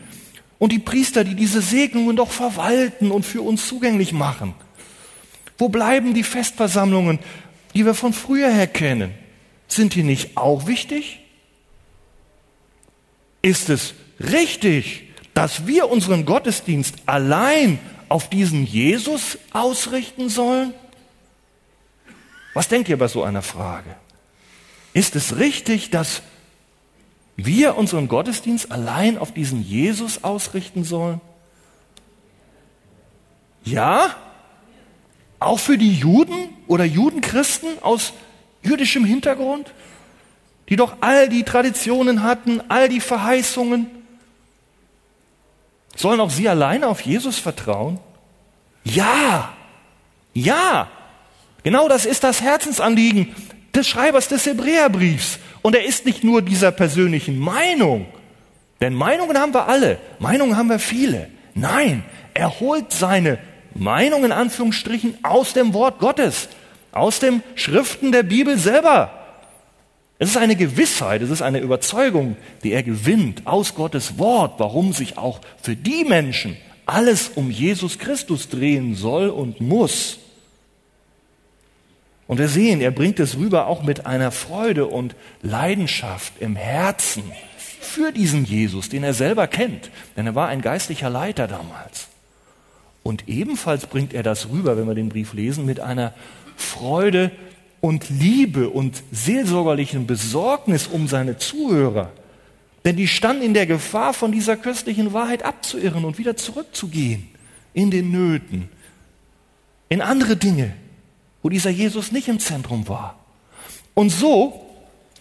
und 0.58 0.72
die 0.72 0.78
Priester, 0.78 1.24
die 1.24 1.34
diese 1.34 1.60
Segnungen 1.60 2.16
doch 2.16 2.30
verwalten 2.30 3.10
und 3.10 3.24
für 3.24 3.42
uns 3.42 3.66
zugänglich 3.66 4.12
machen? 4.12 4.54
Wo 5.58 5.68
bleiben 5.68 6.14
die 6.14 6.24
Festversammlungen, 6.24 7.18
die 7.74 7.84
wir 7.84 7.94
von 7.94 8.12
früher 8.12 8.50
her 8.50 8.66
kennen? 8.66 9.14
Sind 9.72 9.94
die 9.94 10.02
nicht 10.02 10.36
auch 10.36 10.66
wichtig? 10.66 11.20
Ist 13.40 13.70
es 13.70 13.94
richtig, 14.20 15.08
dass 15.32 15.66
wir 15.66 15.88
unseren 15.88 16.26
Gottesdienst 16.26 16.96
allein 17.06 17.78
auf 18.10 18.28
diesen 18.28 18.66
Jesus 18.66 19.38
ausrichten 19.54 20.28
sollen? 20.28 20.74
Was 22.52 22.68
denkt 22.68 22.90
ihr 22.90 22.98
bei 22.98 23.08
so 23.08 23.22
einer 23.22 23.40
Frage? 23.40 23.96
Ist 24.92 25.16
es 25.16 25.38
richtig, 25.38 25.88
dass 25.88 26.20
wir 27.36 27.78
unseren 27.78 28.08
Gottesdienst 28.08 28.70
allein 28.70 29.16
auf 29.16 29.32
diesen 29.32 29.62
Jesus 29.66 30.22
ausrichten 30.22 30.84
sollen? 30.84 31.22
Ja? 33.64 34.14
Auch 35.38 35.58
für 35.58 35.78
die 35.78 35.94
Juden 35.94 36.50
oder 36.66 36.84
Judenchristen 36.84 37.82
aus 37.82 38.12
jüdischem 38.62 39.04
Hintergrund, 39.04 39.72
die 40.68 40.76
doch 40.76 40.96
all 41.00 41.28
die 41.28 41.42
Traditionen 41.42 42.22
hatten, 42.22 42.62
all 42.68 42.88
die 42.88 43.00
Verheißungen? 43.00 43.86
Sollen 45.94 46.20
auch 46.20 46.30
sie 46.30 46.48
alleine 46.48 46.88
auf 46.88 47.00
Jesus 47.02 47.38
vertrauen? 47.38 47.98
Ja, 48.84 49.52
ja, 50.34 50.88
genau 51.62 51.88
das 51.88 52.06
ist 52.06 52.24
das 52.24 52.40
Herzensanliegen 52.40 53.34
des 53.74 53.86
Schreibers 53.86 54.28
des 54.28 54.46
Hebräerbriefs. 54.46 55.38
Und 55.62 55.76
er 55.76 55.84
ist 55.84 56.06
nicht 56.06 56.24
nur 56.24 56.42
dieser 56.42 56.72
persönlichen 56.72 57.38
Meinung, 57.38 58.06
denn 58.80 58.94
Meinungen 58.94 59.38
haben 59.38 59.54
wir 59.54 59.68
alle, 59.68 59.98
Meinungen 60.18 60.56
haben 60.56 60.68
wir 60.68 60.80
viele. 60.80 61.28
Nein, 61.54 62.02
er 62.34 62.58
holt 62.58 62.92
seine 62.92 63.38
Meinung 63.74 64.24
in 64.24 64.32
Anführungsstrichen 64.32 65.18
aus 65.22 65.52
dem 65.52 65.72
Wort 65.72 66.00
Gottes, 66.00 66.48
aus 66.92 67.18
den 67.18 67.42
Schriften 67.54 68.12
der 68.12 68.22
Bibel 68.22 68.58
selber. 68.58 69.18
Es 70.18 70.30
ist 70.30 70.36
eine 70.36 70.54
Gewissheit, 70.54 71.20
es 71.22 71.30
ist 71.30 71.42
eine 71.42 71.58
Überzeugung, 71.58 72.36
die 72.62 72.72
er 72.72 72.84
gewinnt 72.84 73.46
aus 73.46 73.74
Gottes 73.74 74.18
Wort, 74.18 74.54
warum 74.58 74.92
sich 74.92 75.18
auch 75.18 75.40
für 75.60 75.74
die 75.74 76.04
Menschen 76.04 76.56
alles 76.86 77.30
um 77.34 77.50
Jesus 77.50 77.98
Christus 77.98 78.48
drehen 78.48 78.94
soll 78.94 79.30
und 79.30 79.60
muss. 79.60 80.18
Und 82.28 82.38
wir 82.38 82.48
sehen, 82.48 82.80
er 82.80 82.92
bringt 82.92 83.18
es 83.20 83.36
rüber 83.36 83.66
auch 83.66 83.82
mit 83.82 84.06
einer 84.06 84.30
Freude 84.30 84.86
und 84.86 85.16
Leidenschaft 85.42 86.34
im 86.40 86.56
Herzen 86.56 87.24
für 87.80 88.12
diesen 88.12 88.44
Jesus, 88.44 88.88
den 88.88 89.04
er 89.04 89.12
selber 89.12 89.46
kennt, 89.48 89.90
denn 90.16 90.26
er 90.26 90.34
war 90.34 90.48
ein 90.48 90.62
geistlicher 90.62 91.10
Leiter 91.10 91.48
damals. 91.48 92.08
Und 93.02 93.28
ebenfalls 93.28 93.86
bringt 93.86 94.14
er 94.14 94.22
das 94.22 94.48
rüber, 94.50 94.76
wenn 94.76 94.86
wir 94.86 94.94
den 94.94 95.08
Brief 95.08 95.32
lesen, 95.32 95.66
mit 95.66 95.80
einer 95.80 96.14
Freude 96.62 97.30
und 97.80 98.08
Liebe 98.10 98.70
und 98.70 99.02
seelsorgerlichen 99.10 100.06
Besorgnis 100.06 100.86
um 100.86 101.08
seine 101.08 101.36
Zuhörer. 101.36 102.12
Denn 102.84 102.96
die 102.96 103.08
standen 103.08 103.42
in 103.42 103.54
der 103.54 103.66
Gefahr, 103.66 104.14
von 104.14 104.32
dieser 104.32 104.56
köstlichen 104.56 105.12
Wahrheit 105.12 105.44
abzuirren 105.44 106.04
und 106.04 106.18
wieder 106.18 106.36
zurückzugehen 106.36 107.28
in 107.74 107.90
den 107.90 108.10
Nöten, 108.10 108.68
in 109.88 110.00
andere 110.00 110.36
Dinge, 110.36 110.74
wo 111.42 111.48
dieser 111.48 111.70
Jesus 111.70 112.12
nicht 112.12 112.28
im 112.28 112.38
Zentrum 112.38 112.88
war. 112.88 113.18
Und 113.94 114.10
so 114.10 114.66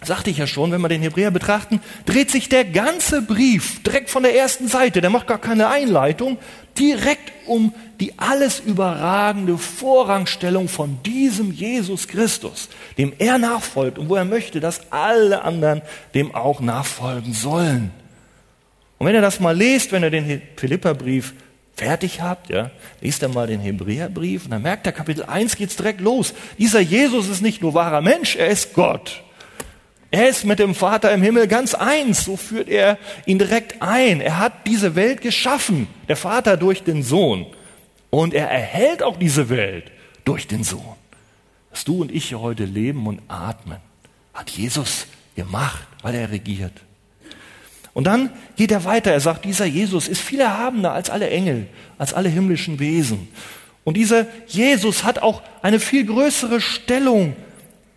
sagte 0.03 0.31
ich 0.31 0.37
ja 0.37 0.47
schon, 0.47 0.71
wenn 0.71 0.81
wir 0.81 0.89
den 0.89 1.01
Hebräer 1.01 1.31
betrachten, 1.31 1.79
dreht 2.05 2.31
sich 2.31 2.49
der 2.49 2.65
ganze 2.65 3.21
Brief 3.21 3.83
direkt 3.83 4.09
von 4.09 4.23
der 4.23 4.35
ersten 4.35 4.67
Seite, 4.67 5.01
der 5.01 5.11
macht 5.11 5.27
gar 5.27 5.37
keine 5.37 5.67
Einleitung, 5.67 6.37
direkt 6.77 7.31
um 7.47 7.73
die 7.99 8.17
alles 8.17 8.59
überragende 8.59 9.57
Vorrangstellung 9.57 10.67
von 10.67 11.01
diesem 11.03 11.51
Jesus 11.51 12.07
Christus, 12.07 12.69
dem 12.97 13.13
er 13.17 13.37
nachfolgt 13.37 13.97
und 13.97 14.09
wo 14.09 14.15
er 14.15 14.25
möchte, 14.25 14.59
dass 14.59 14.91
alle 14.91 15.43
anderen 15.43 15.81
dem 16.13 16.33
auch 16.33 16.61
nachfolgen 16.61 17.33
sollen. 17.33 17.91
Und 18.97 19.07
wenn 19.07 19.15
ihr 19.15 19.21
das 19.21 19.39
mal 19.39 19.55
lest, 19.55 19.91
wenn 19.91 20.03
ihr 20.03 20.09
den 20.11 20.41
Philipperbrief 20.55 21.33
fertig 21.75 22.21
habt, 22.21 22.49
ja, 22.49 22.69
lest 23.01 23.23
dann 23.23 23.33
mal 23.33 23.47
den 23.47 23.59
Hebräerbrief 23.59 24.45
und 24.45 24.51
dann 24.51 24.61
merkt 24.61 24.85
ihr, 24.85 24.91
Kapitel 24.91 25.23
1 25.23 25.55
geht's 25.55 25.75
direkt 25.75 26.01
los. 26.01 26.33
Dieser 26.57 26.79
Jesus 26.79 27.27
ist 27.27 27.41
nicht 27.41 27.61
nur 27.61 27.73
wahrer 27.73 28.01
Mensch, 28.01 28.35
er 28.35 28.47
ist 28.47 28.73
Gott. 28.73 29.23
Er 30.11 30.27
ist 30.27 30.43
mit 30.43 30.59
dem 30.59 30.75
Vater 30.75 31.11
im 31.13 31.23
Himmel 31.23 31.47
ganz 31.47 31.73
eins. 31.73 32.25
So 32.25 32.35
führt 32.35 32.67
er 32.67 32.97
ihn 33.25 33.39
direkt 33.39 33.81
ein. 33.81 34.19
Er 34.19 34.39
hat 34.39 34.67
diese 34.67 34.95
Welt 34.95 35.21
geschaffen, 35.21 35.87
der 36.09 36.17
Vater 36.17 36.57
durch 36.57 36.83
den 36.83 37.01
Sohn. 37.01 37.45
Und 38.09 38.33
er 38.33 38.49
erhält 38.51 39.03
auch 39.03 39.17
diese 39.17 39.47
Welt 39.47 39.89
durch 40.25 40.47
den 40.47 40.65
Sohn. 40.65 40.97
Dass 41.71 41.85
du 41.85 42.01
und 42.01 42.11
ich 42.11 42.25
hier 42.25 42.41
heute 42.41 42.65
leben 42.65 43.07
und 43.07 43.21
atmen, 43.29 43.77
hat 44.33 44.49
Jesus 44.49 45.07
gemacht, 45.37 45.87
weil 46.01 46.13
er 46.15 46.29
regiert. 46.29 46.73
Und 47.93 48.03
dann 48.05 48.31
geht 48.57 48.71
er 48.71 48.83
weiter. 48.83 49.11
Er 49.11 49.21
sagt, 49.21 49.45
dieser 49.45 49.65
Jesus 49.65 50.09
ist 50.09 50.21
viel 50.21 50.41
erhabener 50.41 50.91
als 50.91 51.09
alle 51.09 51.29
Engel, 51.29 51.67
als 51.97 52.13
alle 52.13 52.27
himmlischen 52.27 52.79
Wesen. 52.79 53.29
Und 53.85 53.95
dieser 53.95 54.27
Jesus 54.47 55.05
hat 55.05 55.19
auch 55.19 55.41
eine 55.61 55.79
viel 55.79 56.05
größere 56.05 56.59
Stellung 56.59 57.35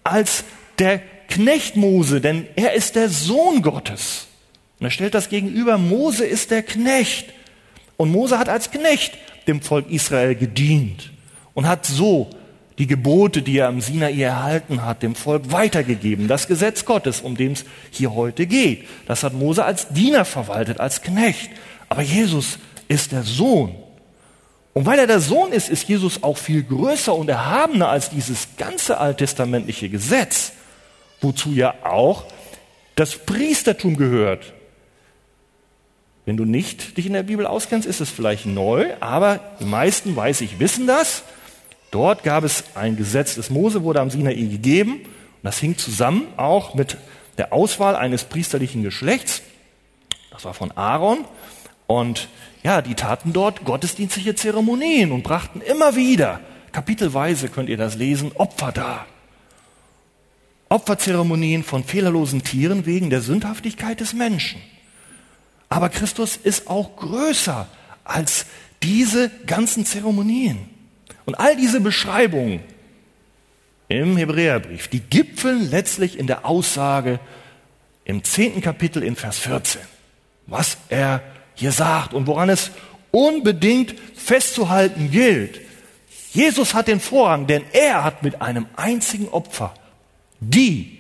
als 0.05 0.45
der 0.79 1.01
Knecht 1.35 1.75
Mose, 1.75 2.21
denn 2.21 2.47
er 2.55 2.75
ist 2.75 2.95
der 2.95 3.09
Sohn 3.09 3.61
Gottes. 3.61 4.29
Und 4.79 4.87
er 4.87 4.91
stellt 4.91 5.15
das 5.15 5.29
gegenüber, 5.29 5.79
Mose 5.79 6.25
ist 6.25 6.53
der 6.53 6.63
Knecht. 6.63 7.27
Und 7.97 8.13
Mose 8.13 8.39
hat 8.39 8.49
als 8.49 8.71
Knecht 8.71 9.19
dem 9.49 9.61
Volk 9.61 9.91
Israel 9.91 10.37
gedient 10.37 11.11
und 11.53 11.67
hat 11.67 11.87
so 11.87 12.31
die 12.79 12.87
Gebote, 12.87 13.43
die 13.43 13.59
er 13.59 13.67
am 13.67 13.81
Sinai 13.81 14.21
erhalten 14.21 14.85
hat, 14.85 15.03
dem 15.03 15.17
Volk 15.17 15.51
weitergegeben. 15.51 16.29
Das 16.29 16.47
Gesetz 16.47 16.85
Gottes, 16.85 17.21
um 17.21 17.37
dem 17.37 17.53
es 17.53 17.65
hier 17.91 18.15
heute 18.15 18.47
geht. 18.47 18.87
Das 19.09 19.25
hat 19.25 19.33
Mose 19.33 19.65
als 19.65 19.89
Diener 19.89 20.25
verwaltet, 20.25 20.79
als 20.79 21.03
Knecht. 21.03 21.51
Aber 21.89 22.03
Jesus 22.03 22.61
ist 22.87 23.11
der 23.11 23.25
Sohn. 23.25 23.75
Und 24.73 24.87
weil 24.87 25.01
er 25.01 25.09
der 25.09 25.21
Sohn 25.21 25.51
ist, 25.51 25.69
ist 25.69 25.89
Jesus 25.89 26.23
auch 26.23 26.39
viel 26.39 26.63
größer 26.63 27.13
und 27.13 27.29
erhabener 27.29 27.89
als 27.89 28.11
dieses 28.11 28.47
ganze 28.57 28.99
alttestamentliche 28.99 29.89
Gesetz 29.89 30.53
wozu 31.25 31.51
ja 31.51 31.75
auch 31.83 32.27
das 32.95 33.17
Priestertum 33.17 33.97
gehört. 33.97 34.53
Wenn 36.27 36.37
du 36.37 36.45
nicht 36.45 36.97
dich 36.97 37.07
in 37.07 37.13
der 37.13 37.25
Bibel 37.25 37.47
auskennst, 37.47 37.87
ist 37.87 38.01
es 38.01 38.11
vielleicht 38.11 38.47
neu, 38.47 38.95
aber 39.01 39.41
die 39.61 39.65
meisten, 39.65 40.15
weiß 40.15 40.41
ich, 40.41 40.59
wissen 40.59 40.87
das. 40.87 41.23
Dort 41.91 42.23
gab 42.23 42.45
es 42.45 42.65
ein 42.75 42.97
Gesetz 42.97 43.35
des 43.35 43.51
Mose, 43.51 43.83
wurde 43.83 44.01
am 44.01 44.11
Sinai 44.11 44.35
gegeben. 44.35 45.01
Und 45.03 45.43
das 45.43 45.59
hing 45.59 45.77
zusammen 45.77 46.27
auch 46.37 46.75
mit 46.75 46.97
der 47.37 47.53
Auswahl 47.53 47.95
eines 47.97 48.25
priesterlichen 48.25 48.83
Geschlechts. 48.83 49.43
Das 50.31 50.45
war 50.45 50.55
von 50.55 50.73
Aaron. 50.73 51.25
Und 51.87 52.29
ja, 52.63 52.81
die 52.81 52.95
taten 52.95 53.33
dort 53.33 53.65
gottesdienstliche 53.65 54.35
Zeremonien 54.35 55.13
und 55.13 55.23
brachten 55.23 55.61
immer 55.61 55.95
wieder, 55.97 56.41
kapitelweise 56.73 57.49
könnt 57.49 57.69
ihr 57.69 57.77
das 57.77 57.97
lesen, 57.97 58.33
Opfer 58.35 58.73
dar. 58.73 59.07
Opferzeremonien 60.69 61.63
von 61.63 61.85
fehlerlosen 61.85 62.43
Tieren 62.43 62.87
wegen 62.87 63.11
der 63.11 63.21
Sündhaftigkeit 63.21 64.01
des 64.01 64.13
Menschen. 64.13 64.61
Aber 65.69 65.89
Christus 65.89 66.37
ist 66.37 66.69
auch 66.69 66.97
größer 66.97 67.67
als 68.05 68.47
diese 68.83 69.31
ganzen 69.47 69.87
Zeremonien. 69.87 70.69
Und 71.25 71.37
all 71.37 71.57
diese 71.57 71.81
Beschreibungen 71.81 72.61
im 73.89 74.17
Hebräerbrief, 74.17 74.89
die 74.89 75.01
gipfeln 75.01 75.71
letztlich 75.71 76.19
in 76.19 76.27
der 76.27 76.45
Aussage 76.47 77.19
im 78.05 78.25
zehnten 78.25 78.61
Kapitel 78.61 79.03
in 79.03 79.17
Vers 79.17 79.39
14, 79.39 79.81
was 80.47 80.77
er 80.89 81.23
hier 81.55 81.73
sagt 81.73 82.13
und 82.13 82.27
woran 82.27 82.51
es 82.51 82.71
unbedingt 83.11 83.95
festzuhalten 84.15 85.11
gilt. 85.11 85.61
Jesus 86.33 86.75
hat 86.75 86.89
den 86.89 87.01
Vorrang, 87.01 87.47
denn 87.47 87.63
er 87.73 88.05
hat 88.05 88.23
mit 88.23 88.43
einem 88.43 88.67
einzigen 88.77 89.29
Opfer 89.29 89.73
die, 90.51 90.99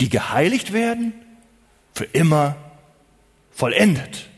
die 0.00 0.08
geheiligt 0.08 0.72
werden, 0.72 1.12
für 1.94 2.04
immer 2.04 2.56
vollendet. 3.50 4.28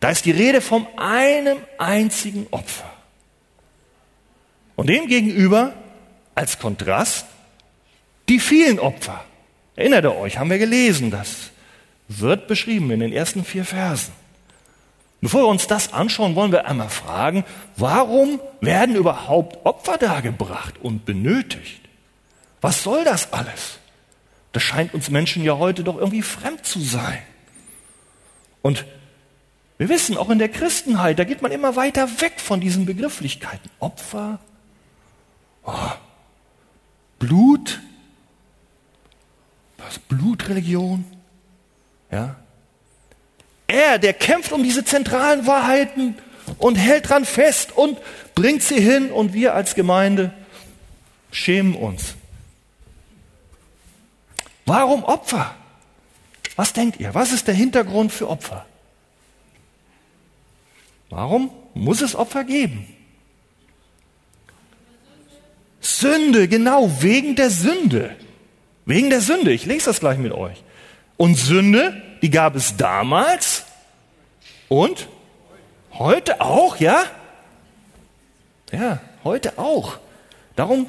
Da 0.00 0.10
ist 0.10 0.24
die 0.24 0.30
Rede 0.32 0.60
von 0.60 0.86
einem 0.96 1.58
einzigen 1.78 2.46
Opfer. 2.50 2.90
Und 4.76 4.88
dem 4.88 5.06
gegenüber 5.06 5.74
als 6.34 6.58
Kontrast 6.58 7.26
die 8.28 8.40
vielen 8.40 8.78
Opfer. 8.78 9.24
Erinnert 9.76 10.04
ihr 10.04 10.16
euch, 10.16 10.38
haben 10.38 10.50
wir 10.50 10.58
gelesen, 10.58 11.10
das 11.10 11.50
wird 12.08 12.46
beschrieben 12.46 12.90
in 12.90 13.00
den 13.00 13.12
ersten 13.12 13.44
vier 13.44 13.64
Versen. 13.64 14.12
Bevor 15.22 15.42
wir 15.42 15.48
uns 15.48 15.68
das 15.68 15.92
anschauen, 15.92 16.34
wollen 16.34 16.50
wir 16.50 16.66
einmal 16.66 16.90
fragen, 16.90 17.44
warum 17.76 18.40
werden 18.60 18.96
überhaupt 18.96 19.64
Opfer 19.64 19.96
dargebracht 19.96 20.74
und 20.82 21.04
benötigt? 21.04 21.80
Was 22.60 22.82
soll 22.82 23.04
das 23.04 23.32
alles? 23.32 23.78
Das 24.50 24.64
scheint 24.64 24.92
uns 24.94 25.10
Menschen 25.10 25.44
ja 25.44 25.56
heute 25.56 25.84
doch 25.84 25.96
irgendwie 25.96 26.22
fremd 26.22 26.66
zu 26.66 26.80
sein. 26.80 27.22
Und 28.62 28.84
wir 29.78 29.88
wissen, 29.88 30.16
auch 30.16 30.28
in 30.28 30.40
der 30.40 30.48
Christenheit, 30.48 31.20
da 31.20 31.24
geht 31.24 31.40
man 31.40 31.52
immer 31.52 31.76
weiter 31.76 32.20
weg 32.20 32.40
von 32.40 32.60
diesen 32.60 32.84
Begrifflichkeiten. 32.84 33.70
Opfer, 33.78 34.40
oh, 35.64 35.92
Blut, 37.20 37.80
was 39.78 40.00
Blutreligion, 40.00 41.04
ja, 42.10 42.41
er, 43.72 43.98
der 43.98 44.12
kämpft 44.12 44.52
um 44.52 44.62
diese 44.62 44.84
zentralen 44.84 45.46
Wahrheiten 45.46 46.16
und 46.58 46.76
hält 46.76 47.08
dran 47.08 47.24
fest 47.24 47.72
und 47.74 47.98
bringt 48.34 48.62
sie 48.62 48.80
hin 48.80 49.10
und 49.10 49.32
wir 49.32 49.54
als 49.54 49.74
Gemeinde 49.74 50.32
schämen 51.30 51.74
uns. 51.74 52.14
Warum 54.66 55.02
Opfer? 55.04 55.54
Was 56.56 56.72
denkt 56.72 57.00
ihr? 57.00 57.14
Was 57.14 57.32
ist 57.32 57.48
der 57.48 57.54
Hintergrund 57.54 58.12
für 58.12 58.28
Opfer? 58.28 58.66
Warum 61.10 61.50
muss 61.74 62.00
es 62.00 62.14
Opfer 62.14 62.44
geben? 62.44 62.86
Sünde, 65.80 66.46
genau, 66.46 67.02
wegen 67.02 67.34
der 67.34 67.50
Sünde. 67.50 68.16
Wegen 68.86 69.10
der 69.10 69.20
Sünde. 69.20 69.52
Ich 69.52 69.66
lese 69.66 69.86
das 69.86 70.00
gleich 70.00 70.18
mit 70.18 70.32
euch. 70.32 70.62
Und 71.16 71.36
Sünde, 71.36 72.02
die 72.22 72.30
gab 72.30 72.54
es 72.54 72.76
damals 72.76 73.64
und 74.68 75.08
heute 75.92 76.40
auch, 76.40 76.76
ja? 76.76 77.04
Ja, 78.70 79.00
heute 79.24 79.58
auch. 79.58 79.98
Darum 80.56 80.86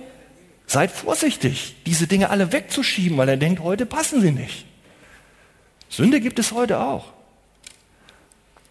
seid 0.67 0.91
vorsichtig, 0.91 1.75
diese 1.85 2.07
Dinge 2.07 2.29
alle 2.29 2.51
wegzuschieben, 2.51 3.17
weil 3.17 3.29
er 3.29 3.37
denkt, 3.37 3.61
heute 3.61 3.85
passen 3.85 4.21
sie 4.21 4.31
nicht. 4.31 4.65
Sünde 5.89 6.21
gibt 6.21 6.39
es 6.39 6.51
heute 6.51 6.79
auch. 6.79 7.11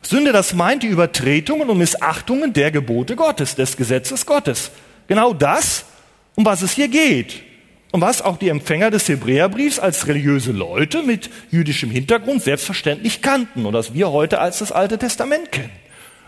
Sünde, 0.00 0.32
das 0.32 0.54
meint 0.54 0.82
die 0.82 0.88
Übertretungen 0.88 1.68
und 1.68 1.78
Missachtungen 1.78 2.52
der 2.52 2.70
Gebote 2.70 3.16
Gottes, 3.16 3.54
des 3.54 3.76
Gesetzes 3.76 4.24
Gottes. 4.26 4.70
Genau 5.08 5.32
das, 5.32 5.84
um 6.34 6.44
was 6.44 6.62
es 6.62 6.72
hier 6.72 6.88
geht 6.88 7.51
und 7.92 8.00
was 8.00 8.22
auch 8.22 8.38
die 8.38 8.48
Empfänger 8.48 8.90
des 8.90 9.08
Hebräerbriefs 9.08 9.78
als 9.78 10.06
religiöse 10.06 10.50
Leute 10.50 11.02
mit 11.02 11.30
jüdischem 11.50 11.90
Hintergrund 11.90 12.42
selbstverständlich 12.42 13.20
kannten 13.20 13.66
und 13.66 13.74
das 13.74 13.94
wir 13.94 14.10
heute 14.10 14.40
als 14.40 14.58
das 14.58 14.72
Alte 14.72 14.98
Testament 14.98 15.52
kennen. 15.52 15.70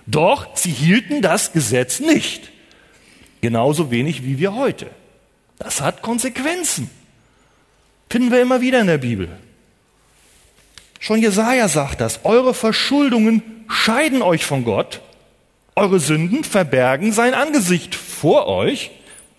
Doch 0.06 0.46
sie 0.54 0.70
hielten 0.70 1.22
das 1.22 1.52
Gesetz 1.52 2.00
nicht. 2.00 2.50
Genauso 3.40 3.90
wenig 3.90 4.24
wie 4.24 4.38
wir 4.38 4.54
heute. 4.54 4.86
Das 5.58 5.80
hat 5.80 6.02
Konsequenzen. 6.02 6.90
Finden 8.10 8.30
wir 8.30 8.42
immer 8.42 8.60
wieder 8.60 8.80
in 8.80 8.86
der 8.86 8.98
Bibel. 8.98 9.28
Schon 11.00 11.20
Jesaja 11.20 11.68
sagt 11.68 12.02
das. 12.02 12.20
Eure 12.24 12.52
Verschuldungen 12.52 13.42
scheiden 13.68 14.20
euch 14.20 14.44
von 14.44 14.64
Gott. 14.64 15.00
Eure 15.76 15.98
Sünden 15.98 16.44
verbergen 16.44 17.12
sein 17.12 17.32
Angesicht 17.32 17.94
vor 17.94 18.46
euch, 18.46 18.90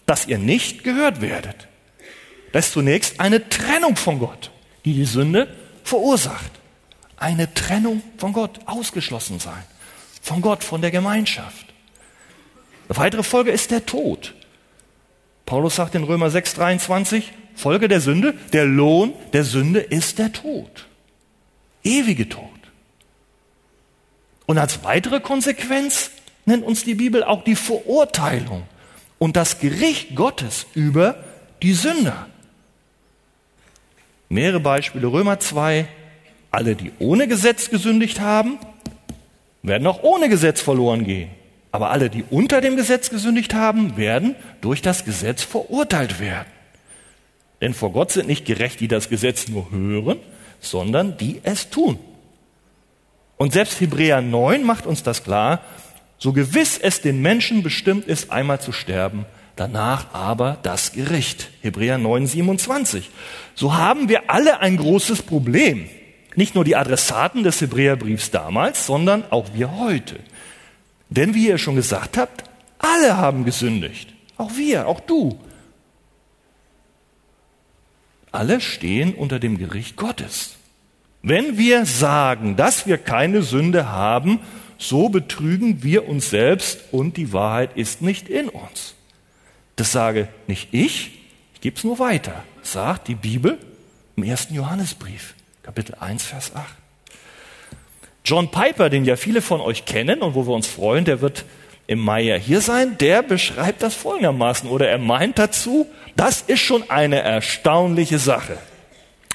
dass 0.07 0.27
ihr 0.27 0.39
nicht 0.39 0.83
gehört 0.83 1.21
werdet. 1.21 1.67
Das 2.55 2.67
ist 2.67 2.71
zunächst 2.71 3.19
eine 3.19 3.49
Trennung 3.49 3.97
von 3.97 4.17
Gott, 4.17 4.49
die 4.85 4.93
die 4.93 5.03
Sünde 5.03 5.53
verursacht. 5.83 6.53
Eine 7.17 7.53
Trennung 7.53 8.01
von 8.17 8.31
Gott, 8.31 8.61
ausgeschlossen 8.65 9.41
sein. 9.41 9.61
Von 10.21 10.41
Gott, 10.41 10.63
von 10.63 10.79
der 10.79 10.89
Gemeinschaft. 10.89 11.65
Eine 12.87 12.97
weitere 12.97 13.23
Folge 13.23 13.51
ist 13.51 13.71
der 13.71 13.85
Tod. 13.85 14.35
Paulus 15.45 15.75
sagt 15.75 15.95
in 15.95 16.05
Römer 16.05 16.29
6, 16.29 16.53
23, 16.53 17.33
Folge 17.55 17.89
der 17.89 17.99
Sünde, 17.99 18.33
der 18.53 18.63
Lohn 18.63 19.11
der 19.33 19.43
Sünde 19.43 19.81
ist 19.81 20.17
der 20.17 20.31
Tod. 20.31 20.87
Ewige 21.83 22.29
Tod. 22.29 22.41
Und 24.45 24.59
als 24.59 24.81
weitere 24.85 25.19
Konsequenz 25.19 26.09
nennt 26.45 26.63
uns 26.63 26.85
die 26.85 26.95
Bibel 26.95 27.21
auch 27.21 27.43
die 27.43 27.57
Verurteilung 27.57 28.63
und 29.19 29.35
das 29.35 29.59
Gericht 29.59 30.15
Gottes 30.15 30.67
über 30.73 31.21
die 31.61 31.73
Sünder. 31.73 32.29
Mehrere 34.29 34.59
Beispiele. 34.59 35.07
Römer 35.07 35.39
2. 35.39 35.87
Alle, 36.51 36.75
die 36.75 36.91
ohne 36.99 37.27
Gesetz 37.27 37.69
gesündigt 37.69 38.19
haben, 38.19 38.57
werden 39.61 39.87
auch 39.87 40.03
ohne 40.03 40.29
Gesetz 40.29 40.61
verloren 40.61 41.03
gehen. 41.03 41.29
Aber 41.71 41.89
alle, 41.89 42.09
die 42.09 42.23
unter 42.29 42.61
dem 42.61 42.77
Gesetz 42.77 43.09
gesündigt 43.09 43.53
haben, 43.53 43.97
werden 43.97 44.35
durch 44.61 44.81
das 44.81 45.03
Gesetz 45.03 45.43
verurteilt 45.43 46.19
werden. 46.19 46.47
Denn 47.61 47.73
vor 47.73 47.91
Gott 47.91 48.11
sind 48.11 48.27
nicht 48.27 48.45
gerecht, 48.45 48.79
die 48.79 48.87
das 48.87 49.09
Gesetz 49.09 49.47
nur 49.47 49.71
hören, 49.71 50.19
sondern 50.59 51.17
die 51.17 51.41
es 51.43 51.69
tun. 51.69 51.99
Und 53.37 53.53
selbst 53.53 53.81
Hebräer 53.81 54.21
9 54.21 54.63
macht 54.63 54.85
uns 54.85 55.03
das 55.03 55.23
klar, 55.23 55.61
so 56.17 56.31
gewiss 56.31 56.77
es 56.77 57.01
den 57.01 57.21
Menschen 57.21 57.63
bestimmt 57.63 58.07
ist, 58.07 58.31
einmal 58.31 58.61
zu 58.61 58.71
sterben, 58.71 59.25
danach 59.55 60.13
aber 60.13 60.57
das 60.63 60.91
Gericht. 60.93 61.49
Hebräer 61.61 61.97
9, 61.97 62.27
27. 62.27 63.09
So 63.55 63.75
haben 63.75 64.09
wir 64.09 64.29
alle 64.29 64.59
ein 64.59 64.77
großes 64.77 65.23
Problem. 65.23 65.89
Nicht 66.35 66.55
nur 66.55 66.65
die 66.65 66.75
Adressaten 66.75 67.43
des 67.43 67.61
Hebräerbriefs 67.61 68.31
damals, 68.31 68.85
sondern 68.85 69.23
auch 69.31 69.53
wir 69.53 69.77
heute. 69.77 70.19
Denn 71.09 71.33
wie 71.33 71.47
ihr 71.47 71.57
schon 71.57 71.75
gesagt 71.75 72.17
habt, 72.17 72.43
alle 72.77 73.17
haben 73.17 73.45
gesündigt. 73.45 74.13
Auch 74.37 74.51
wir, 74.57 74.87
auch 74.87 74.99
du. 74.99 75.39
Alle 78.31 78.59
stehen 78.59 79.13
unter 79.13 79.39
dem 79.39 79.57
Gericht 79.57 79.95
Gottes. 79.95 80.55
Wenn 81.21 81.57
wir 81.57 81.85
sagen, 81.85 82.57
dass 82.57 82.85
wir 82.85 82.97
keine 82.97 83.41
Sünde 83.41 83.89
haben, 83.89 84.39
so 84.77 85.07
betrügen 85.07 85.83
wir 85.83 86.07
uns 86.07 86.29
selbst 86.29 86.79
und 86.91 87.15
die 87.15 87.31
Wahrheit 87.31 87.77
ist 87.77 88.01
nicht 88.01 88.27
in 88.27 88.49
uns. 88.49 88.94
Das 89.75 89.91
sage 89.91 90.27
nicht 90.47 90.69
ich, 90.71 91.11
ich 91.53 91.61
gebe 91.61 91.77
es 91.77 91.83
nur 91.83 91.99
weiter. 91.99 92.43
Sagt 92.61 93.07
die 93.07 93.15
Bibel 93.15 93.57
im 94.15 94.23
ersten 94.23 94.55
Johannesbrief, 94.55 95.35
Kapitel 95.63 95.95
1, 95.99 96.25
Vers 96.25 96.55
8. 96.55 96.65
John 98.23 98.49
Piper, 98.49 98.89
den 98.89 99.05
ja 99.05 99.17
viele 99.17 99.41
von 99.41 99.61
euch 99.61 99.85
kennen 99.85 100.21
und 100.21 100.33
wo 100.33 100.47
wir 100.47 100.53
uns 100.53 100.67
freuen, 100.67 101.05
der 101.05 101.21
wird 101.21 101.45
im 101.87 101.99
Mai 101.99 102.23
ja 102.23 102.35
hier 102.35 102.61
sein, 102.61 102.97
der 102.97 103.21
beschreibt 103.21 103.83
das 103.83 103.93
folgendermaßen 103.93 104.69
oder 104.69 104.89
er 104.89 104.97
meint 104.97 105.37
dazu, 105.37 105.87
das 106.15 106.41
ist 106.41 106.61
schon 106.61 106.89
eine 106.89 107.19
erstaunliche 107.19 108.17
Sache. 108.17 108.57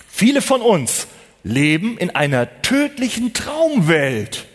Viele 0.08 0.42
von 0.42 0.60
uns 0.60 1.06
leben 1.44 1.96
in 1.98 2.10
einer 2.10 2.62
tödlichen 2.62 3.32
Traumwelt, 3.32 4.46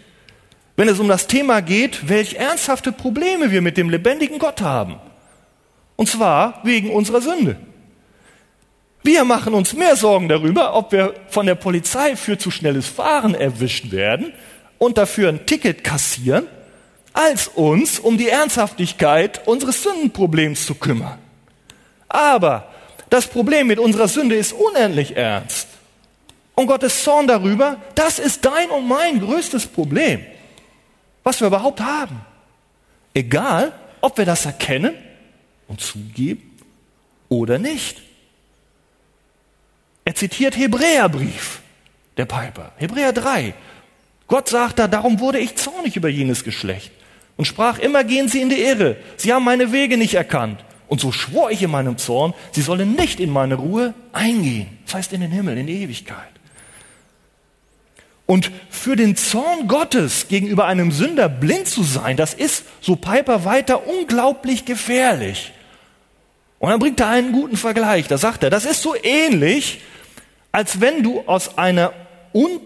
wenn 0.75 0.89
es 0.89 0.99
um 0.99 1.07
das 1.07 1.27
Thema 1.27 1.61
geht, 1.61 2.09
welch 2.09 2.33
ernsthafte 2.33 2.91
Probleme 2.91 3.51
wir 3.51 3.61
mit 3.61 3.77
dem 3.77 3.89
lebendigen 3.89 4.39
Gott 4.39 4.59
haben. 4.61 4.99
Und 5.95 6.09
zwar 6.09 6.61
wegen 6.63 6.91
unserer 6.91 7.21
Sünde. 7.21 7.57
Wir 9.03 9.23
machen 9.23 9.53
uns 9.53 9.73
mehr 9.73 9.95
Sorgen 9.95 10.27
darüber, 10.27 10.75
ob 10.75 10.91
wir 10.91 11.13
von 11.29 11.45
der 11.45 11.55
Polizei 11.55 12.15
für 12.15 12.37
zu 12.39 12.49
schnelles 12.49 12.87
Fahren 12.87 13.35
erwischt 13.35 13.91
werden 13.91 14.33
und 14.79 14.97
dafür 14.97 15.29
ein 15.29 15.45
Ticket 15.45 15.83
kassieren, 15.83 16.47
als 17.13 17.47
uns 17.47 17.99
um 17.99 18.17
die 18.17 18.29
Ernsthaftigkeit 18.29 19.47
unseres 19.47 19.83
Sündenproblems 19.83 20.65
zu 20.65 20.75
kümmern. 20.75 21.19
Aber 22.09 22.67
das 23.11 23.27
Problem 23.27 23.67
mit 23.67 23.77
unserer 23.77 24.07
Sünde 24.07 24.35
ist 24.35 24.53
unendlich 24.53 25.15
ernst. 25.15 25.67
Und 26.55 26.67
Gottes 26.67 27.03
Zorn 27.03 27.27
darüber, 27.27 27.77
das 27.93 28.17
ist 28.17 28.43
dein 28.43 28.69
und 28.71 28.87
mein 28.87 29.19
größtes 29.19 29.67
Problem, 29.67 30.25
was 31.23 31.39
wir 31.41 31.47
überhaupt 31.47 31.79
haben. 31.79 32.21
Egal, 33.13 33.71
ob 34.01 34.17
wir 34.17 34.25
das 34.25 34.45
erkennen 34.45 34.95
und 35.67 35.81
zugeben 35.81 36.57
oder 37.29 37.59
nicht. 37.59 38.01
Er 40.03 40.15
zitiert 40.15 40.55
Hebräerbrief, 40.55 41.61
der 42.17 42.25
Piper, 42.25 42.71
Hebräer 42.77 43.13
3. 43.13 43.53
Gott 44.27 44.49
sagt 44.49 44.79
da, 44.79 44.87
darum 44.87 45.19
wurde 45.19 45.39
ich 45.39 45.55
zornig 45.55 45.95
über 45.95 46.09
jenes 46.09 46.43
Geschlecht 46.43 46.91
und 47.37 47.45
sprach, 47.45 47.79
immer 47.79 48.03
gehen 48.03 48.27
sie 48.27 48.41
in 48.41 48.49
die 48.49 48.61
Irre. 48.61 48.97
Sie 49.17 49.33
haben 49.33 49.43
meine 49.43 49.71
Wege 49.71 49.97
nicht 49.97 50.13
erkannt. 50.13 50.63
Und 50.87 51.01
so 51.01 51.11
schwor 51.11 51.49
ich 51.49 51.63
in 51.63 51.71
meinem 51.71 51.97
Zorn, 51.97 52.33
sie 52.51 52.61
sollen 52.61 52.93
nicht 52.93 53.19
in 53.19 53.31
meine 53.31 53.55
Ruhe 53.55 53.93
eingehen. 54.13 54.77
Das 54.85 54.95
heißt 54.95 55.13
in 55.13 55.21
den 55.21 55.31
Himmel, 55.31 55.57
in 55.57 55.67
die 55.67 55.81
Ewigkeit. 55.81 56.29
Und 58.27 58.51
für 58.69 58.95
den 58.95 59.15
Zorn 59.15 59.67
Gottes 59.67 60.27
gegenüber 60.27 60.65
einem 60.65 60.91
Sünder 60.91 61.29
blind 61.29 61.67
zu 61.67 61.83
sein, 61.83 62.17
das 62.17 62.33
ist, 62.33 62.65
so 62.81 62.95
Piper 62.95 63.45
weiter, 63.45 63.87
unglaublich 63.87 64.65
gefährlich. 64.65 65.51
Und 66.65 66.71
dann 66.71 66.79
bringt 66.79 66.99
er 66.99 67.09
einen 67.09 67.31
guten 67.31 67.57
Vergleich. 67.57 68.07
Da 68.07 68.17
sagt 68.17 68.43
er, 68.43 68.49
das 68.49 68.65
ist 68.65 68.81
so 68.81 68.95
ähnlich, 69.03 69.81
als 70.51 70.81
wenn 70.81 71.03
du 71.03 71.21
aus 71.27 71.59
einer, 71.59 71.93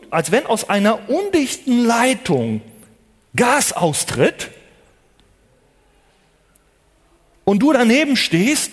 als 0.09 0.31
wenn 0.31 0.45
aus 0.45 0.69
einer 0.69 1.09
undichten 1.09 1.83
Leitung 1.85 2.61
Gas 3.35 3.73
austritt 3.73 4.51
und 7.43 7.59
du 7.59 7.73
daneben 7.73 8.15
stehst 8.15 8.71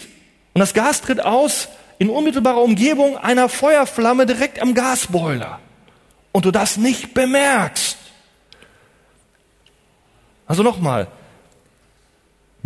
und 0.55 0.61
das 0.61 0.75
Gas 0.75 1.01
tritt 1.01 1.25
aus 1.25 1.71
in 1.99 2.09
unmittelbarer 2.09 2.63
Umgebung 2.63 3.17
einer 3.17 3.49
Feuerflamme 3.49 4.27
direkt 4.27 4.63
am 4.63 4.75
Gasboiler 4.75 5.59
und 6.31 6.45
du 6.45 6.53
das 6.53 6.77
nicht 6.77 7.15
bemerkst. 7.15 7.97
Also 10.47 10.63
nochmal, 10.63 11.09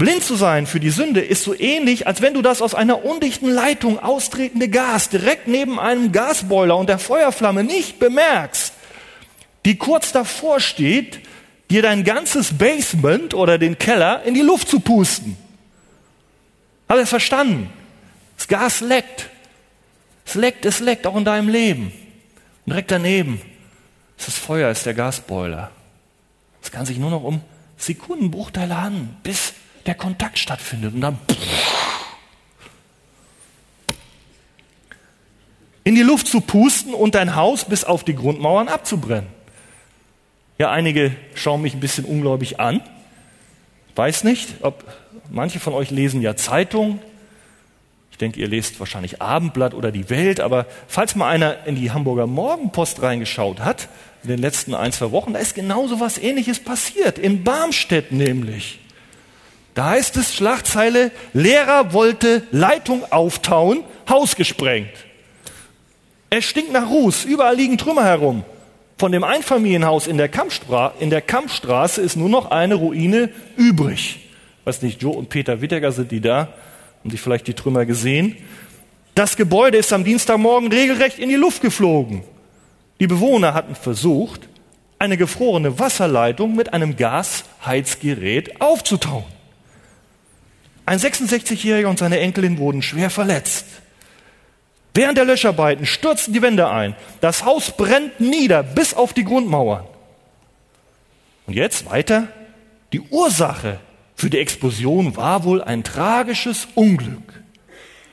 blind 0.00 0.24
zu 0.24 0.34
sein 0.34 0.66
für 0.66 0.80
die 0.80 0.88
Sünde 0.88 1.20
ist 1.20 1.44
so 1.44 1.54
ähnlich, 1.54 2.06
als 2.06 2.22
wenn 2.22 2.32
du 2.32 2.40
das 2.40 2.62
aus 2.62 2.74
einer 2.74 3.04
undichten 3.04 3.50
Leitung 3.50 3.98
austretende 3.98 4.70
Gas 4.70 5.10
direkt 5.10 5.46
neben 5.46 5.78
einem 5.78 6.10
Gasboiler 6.10 6.76
und 6.78 6.88
der 6.88 6.98
Feuerflamme 6.98 7.64
nicht 7.64 7.98
bemerkst, 7.98 8.72
die 9.66 9.76
kurz 9.76 10.10
davor 10.10 10.58
steht, 10.58 11.20
dir 11.68 11.82
dein 11.82 12.02
ganzes 12.02 12.56
Basement 12.56 13.34
oder 13.34 13.58
den 13.58 13.76
Keller 13.76 14.22
in 14.22 14.32
die 14.32 14.40
Luft 14.40 14.68
zu 14.68 14.80
pusten. 14.80 15.36
Habt 16.88 16.98
ihr 16.98 17.02
es 17.02 17.10
verstanden? 17.10 17.70
Das 18.38 18.48
Gas 18.48 18.80
leckt. 18.80 19.28
Es 20.24 20.34
leckt, 20.34 20.64
es 20.64 20.80
leckt 20.80 21.06
auch 21.06 21.16
in 21.16 21.26
deinem 21.26 21.50
Leben. 21.50 21.92
Und 22.64 22.72
direkt 22.72 22.90
daneben 22.90 23.42
ist 24.16 24.28
das 24.28 24.38
Feuer, 24.38 24.70
ist 24.70 24.86
der 24.86 24.94
Gasboiler. 24.94 25.70
Es 26.62 26.70
kann 26.70 26.86
sich 26.86 26.96
nur 26.96 27.10
noch 27.10 27.22
um 27.22 27.42
Sekundenbruchteile 27.76 28.74
an, 28.74 29.16
bis 29.22 29.52
der 29.86 29.94
Kontakt 29.94 30.38
stattfindet. 30.38 30.94
Und 30.94 31.00
dann 31.00 31.18
in 35.84 35.94
die 35.94 36.02
Luft 36.02 36.26
zu 36.26 36.40
pusten 36.40 36.94
und 36.94 37.14
dein 37.14 37.34
Haus 37.34 37.64
bis 37.64 37.84
auf 37.84 38.04
die 38.04 38.14
Grundmauern 38.14 38.68
abzubrennen. 38.68 39.28
Ja, 40.58 40.70
einige 40.70 41.14
schauen 41.34 41.62
mich 41.62 41.74
ein 41.74 41.80
bisschen 41.80 42.04
ungläubig 42.04 42.60
an. 42.60 42.82
Weiß 43.96 44.24
nicht, 44.24 44.56
ob 44.62 44.84
Manche 45.30 45.60
von 45.60 45.74
euch 45.74 45.90
lesen 45.90 46.22
ja 46.22 46.34
Zeitung. 46.34 46.98
Ich 48.10 48.18
denke, 48.18 48.40
ihr 48.40 48.48
lest 48.48 48.80
wahrscheinlich 48.80 49.22
Abendblatt 49.22 49.74
oder 49.74 49.92
die 49.92 50.10
Welt. 50.10 50.40
Aber 50.40 50.66
falls 50.88 51.14
mal 51.14 51.28
einer 51.28 51.66
in 51.66 51.76
die 51.76 51.92
Hamburger 51.92 52.26
Morgenpost 52.26 53.00
reingeschaut 53.00 53.60
hat, 53.60 53.88
in 54.24 54.28
den 54.28 54.40
letzten 54.40 54.74
ein, 54.74 54.92
zwei 54.92 55.12
Wochen, 55.12 55.32
da 55.32 55.38
ist 55.38 55.54
genau 55.54 55.86
so 55.86 56.00
was 56.00 56.18
Ähnliches 56.18 56.58
passiert. 56.58 57.18
In 57.18 57.44
Barmstedt 57.44 58.10
nämlich. 58.10 58.79
Da 59.74 59.90
heißt 59.90 60.16
es 60.16 60.34
Schlagzeile, 60.34 61.10
Lehrer 61.32 61.92
wollte 61.92 62.42
Leitung 62.50 63.04
auftauen, 63.10 63.84
Haus 64.08 64.36
gesprengt. 64.36 64.90
Es 66.28 66.44
stinkt 66.44 66.72
nach 66.72 66.88
Ruß, 66.88 67.24
überall 67.24 67.56
liegen 67.56 67.78
Trümmer 67.78 68.04
herum. 68.04 68.44
Von 68.98 69.12
dem 69.12 69.24
Einfamilienhaus 69.24 70.06
in 70.06 70.18
der, 70.18 70.28
Kampfstra 70.28 70.94
in 70.98 71.10
der 71.10 71.22
Kampfstraße 71.22 72.00
ist 72.00 72.16
nur 72.16 72.28
noch 72.28 72.50
eine 72.50 72.74
Ruine 72.74 73.30
übrig 73.56 74.20
weiß 74.70 74.82
nicht, 74.82 75.02
Joe 75.02 75.16
und 75.16 75.28
Peter 75.28 75.60
Witteger 75.60 75.90
sind 75.90 76.12
die 76.12 76.20
da, 76.20 76.48
haben 77.00 77.10
sich 77.10 77.20
vielleicht 77.20 77.48
die 77.48 77.54
Trümmer 77.54 77.86
gesehen. 77.86 78.36
Das 79.16 79.36
Gebäude 79.36 79.78
ist 79.78 79.92
am 79.92 80.04
Dienstagmorgen 80.04 80.70
regelrecht 80.70 81.18
in 81.18 81.28
die 81.28 81.34
Luft 81.34 81.60
geflogen. 81.60 82.22
Die 83.00 83.08
Bewohner 83.08 83.52
hatten 83.52 83.74
versucht, 83.74 84.48
eine 85.00 85.16
gefrorene 85.16 85.78
Wasserleitung 85.78 86.54
mit 86.54 86.72
einem 86.72 86.96
Gasheizgerät 86.96 88.60
aufzutauen. 88.60 89.24
Ein 90.90 90.98
66-Jähriger 90.98 91.86
und 91.86 92.00
seine 92.00 92.18
Enkelin 92.18 92.58
wurden 92.58 92.82
schwer 92.82 93.10
verletzt. 93.10 93.64
Während 94.92 95.16
der 95.18 95.24
Löscharbeiten 95.24 95.86
stürzten 95.86 96.34
die 96.34 96.42
Wände 96.42 96.68
ein. 96.68 96.96
Das 97.20 97.44
Haus 97.44 97.70
brennt 97.70 98.18
nieder 98.18 98.64
bis 98.64 98.92
auf 98.92 99.12
die 99.12 99.22
Grundmauern. 99.22 99.84
Und 101.46 101.54
jetzt 101.54 101.88
weiter. 101.88 102.26
Die 102.92 103.02
Ursache 103.02 103.78
für 104.16 104.30
die 104.30 104.40
Explosion 104.40 105.16
war 105.16 105.44
wohl 105.44 105.62
ein 105.62 105.84
tragisches 105.84 106.66
Unglück. 106.74 107.40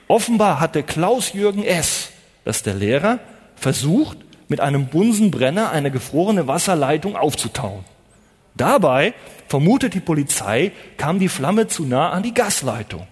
Offenbar 0.07 0.59
hatte 0.59 0.83
Klaus-Jürgen 0.83 1.63
S., 1.63 2.09
das 2.45 2.57
ist 2.57 2.67
der 2.67 2.75
Lehrer, 2.75 3.17
versucht, 3.55 4.19
mit 4.49 4.61
einem 4.61 4.85
Bunsenbrenner 4.85 5.71
eine 5.71 5.89
gefrorene 5.89 6.45
Wasserleitung 6.45 7.15
aufzutauen. 7.15 7.85
Dabei, 8.57 9.13
vermutet 9.47 9.93
die 9.93 9.99
Polizei, 9.99 10.71
kam 10.97 11.19
die 11.19 11.29
Flamme 11.29 11.67
zu 11.67 11.85
nah 11.85 12.09
an 12.09 12.23
die 12.23 12.33
Gasleitung 12.33 13.07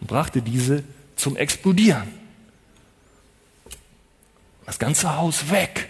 und 0.00 0.06
brachte 0.06 0.42
diese 0.42 0.82
zum 1.16 1.36
Explodieren. 1.36 2.08
Das 4.66 4.78
ganze 4.78 5.16
Haus 5.16 5.50
weg. 5.50 5.88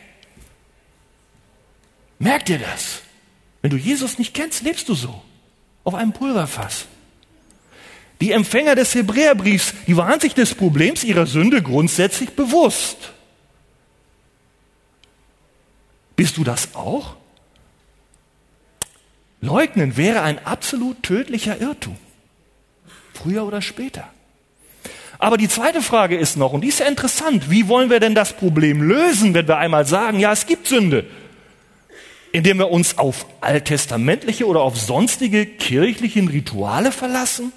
Merkt 2.19 2.49
ihr 2.49 2.59
das? 2.59 3.03
Wenn 3.63 3.71
du 3.71 3.77
Jesus 3.77 4.19
nicht 4.19 4.35
kennst, 4.35 4.63
lebst 4.63 4.89
du 4.89 4.95
so 4.95 5.23
auf 5.85 5.95
einem 5.95 6.13
Pulverfass. 6.13 6.87
Die 8.21 8.33
Empfänger 8.33 8.75
des 8.75 8.95
Hebräerbriefs, 8.95 9.75
die 9.87 9.97
waren 9.97 10.21
sich 10.21 10.35
des 10.35 10.55
Problems 10.55 11.05
ihrer 11.05 11.27
Sünde 11.27 11.63
grundsätzlich 11.63 12.31
bewusst. 12.31 13.13
Bist 16.17 16.37
du 16.37 16.45
das 16.45 16.75
auch? 16.75 17.17
Leugnen 19.41 19.97
wäre 19.97 20.23
ein 20.23 20.45
absolut 20.45 21.03
tödlicher 21.03 21.61
Irrtum. 21.61 21.97
Früher 23.15 23.45
oder 23.45 23.63
später. 23.63 24.09
Aber 25.19 25.37
die 25.37 25.49
zweite 25.49 25.83
Frage 25.83 26.17
ist 26.17 26.37
noch, 26.37 26.53
und 26.53 26.63
die 26.63 26.69
ist 26.69 26.81
ja 26.81 26.87
interessant, 26.87 27.51
wie 27.51 27.69
wollen 27.69 27.91
wir 27.91 28.01
denn 28.01 28.15
das 28.15 28.33
Problem 28.33 28.83
lösen, 28.83 29.35
wenn 29.35 29.47
wir 29.47 29.59
einmal 29.59 29.87
sagen, 29.87 30.19
ja, 30.19 30.33
es 30.33 30.47
gibt 30.47 30.67
Sünde? 30.67 31.07
indem 32.33 32.59
wir 32.59 32.71
uns 32.71 32.99
auf 32.99 33.27
alttestamentliche 33.41 34.47
oder 34.47 34.61
auf 34.61 34.79
sonstige 34.79 35.47
kirchlichen 35.47 36.29
Rituale 36.29 36.93
verlassen, 36.93 37.53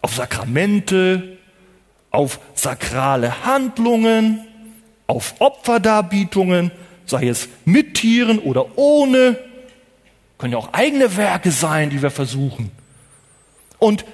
auf 0.00 0.14
Sakramente, 0.14 1.38
auf 2.10 2.40
sakrale 2.54 3.44
Handlungen, 3.44 4.46
auf 5.06 5.34
Opferdarbietungen, 5.38 6.70
sei 7.06 7.28
es 7.28 7.48
mit 7.64 7.94
Tieren 7.94 8.38
oder 8.38 8.76
ohne, 8.76 9.38
können 10.42 10.54
ja 10.54 10.58
auch 10.58 10.72
eigene 10.72 11.16
Werke 11.16 11.52
sein, 11.52 11.88
die 11.90 12.02
wir 12.02 12.10
versuchen. 12.10 12.72
Und 13.78 14.04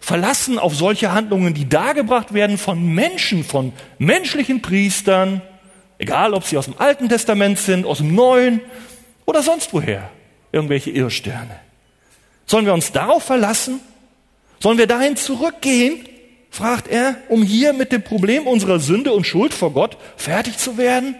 verlassen 0.00 0.58
auf 0.58 0.74
solche 0.74 1.12
Handlungen, 1.12 1.54
die 1.54 1.68
dargebracht 1.68 2.34
werden 2.34 2.58
von 2.58 2.84
Menschen, 2.84 3.44
von 3.44 3.72
menschlichen 3.96 4.60
Priestern, 4.60 5.40
egal 5.98 6.34
ob 6.34 6.42
sie 6.42 6.58
aus 6.58 6.64
dem 6.64 6.74
Alten 6.78 7.08
Testament 7.08 7.60
sind, 7.60 7.86
aus 7.86 7.98
dem 7.98 8.12
Neuen, 8.12 8.60
oder 9.24 9.40
sonst 9.40 9.72
woher 9.72 10.10
irgendwelche 10.50 10.90
Irrsterne. 10.90 11.60
Sollen 12.44 12.66
wir 12.66 12.74
uns 12.74 12.90
darauf 12.90 13.22
verlassen? 13.22 13.78
Sollen 14.58 14.78
wir 14.78 14.88
dahin 14.88 15.16
zurückgehen, 15.16 16.08
fragt 16.50 16.88
er, 16.88 17.18
um 17.28 17.44
hier 17.44 17.72
mit 17.72 17.92
dem 17.92 18.02
Problem 18.02 18.48
unserer 18.48 18.80
Sünde 18.80 19.12
und 19.12 19.28
Schuld 19.28 19.54
vor 19.54 19.72
Gott 19.72 19.96
fertig 20.16 20.58
zu 20.58 20.76
werden? 20.76 21.14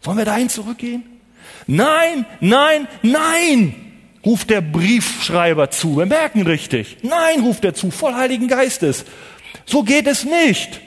Sollen 0.00 0.18
wir 0.18 0.24
dahin 0.24 0.48
zurückgehen? 0.48 1.13
Nein, 1.66 2.26
nein, 2.40 2.88
nein, 3.02 3.74
ruft 4.24 4.50
der 4.50 4.60
Briefschreiber 4.60 5.70
zu. 5.70 5.96
Wir 5.96 6.06
merken 6.06 6.42
richtig. 6.42 6.98
Nein, 7.02 7.40
ruft 7.40 7.64
er 7.64 7.74
zu, 7.74 7.90
voll 7.90 8.14
Heiligen 8.14 8.48
Geistes. 8.48 9.04
So 9.66 9.82
geht 9.82 10.06
es 10.06 10.24
nicht. 10.24 10.80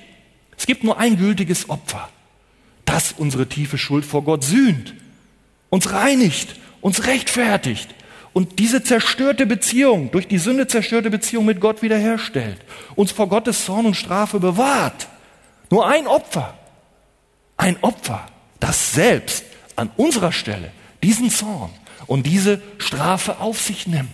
Es 0.58 0.66
gibt 0.66 0.84
nur 0.84 0.98
ein 0.98 1.18
gültiges 1.18 1.70
Opfer, 1.70 2.10
das 2.86 3.14
unsere 3.18 3.48
tiefe 3.48 3.78
Schuld 3.78 4.06
vor 4.06 4.24
Gott 4.24 4.44
sühnt 4.44 4.94
uns 5.70 5.92
reinigt, 5.92 6.56
uns 6.82 7.06
rechtfertigt 7.06 7.90
und 8.34 8.60
diese 8.60 8.84
zerstörte 8.84 9.46
Beziehung, 9.46 10.12
durch 10.12 10.28
die 10.28 10.38
Sünde 10.38 10.68
zerstörte 10.68 11.10
Beziehung 11.10 11.46
mit 11.46 11.60
Gott 11.60 11.82
wiederherstellt, 11.82 12.58
uns 12.96 13.12
vor 13.12 13.28
Gottes 13.30 13.66
Zorn 13.66 13.86
und 13.86 13.96
Strafe 13.96 14.40
bewahrt. 14.40 15.08
Nur 15.70 15.88
ein 15.88 16.08
Opfer, 16.08 16.54
ein 17.58 17.78
Opfer, 17.82 18.26
das 18.60 18.94
selbst 18.94 19.44
an 19.78 19.90
unserer 19.96 20.34
Stelle 20.34 20.72
diesen 21.02 21.30
Zorn 21.30 21.70
und 22.08 22.26
diese 22.26 22.62
Strafe 22.78 23.40
auf 23.40 23.62
sich 23.62 23.88
nimmt. 23.88 24.10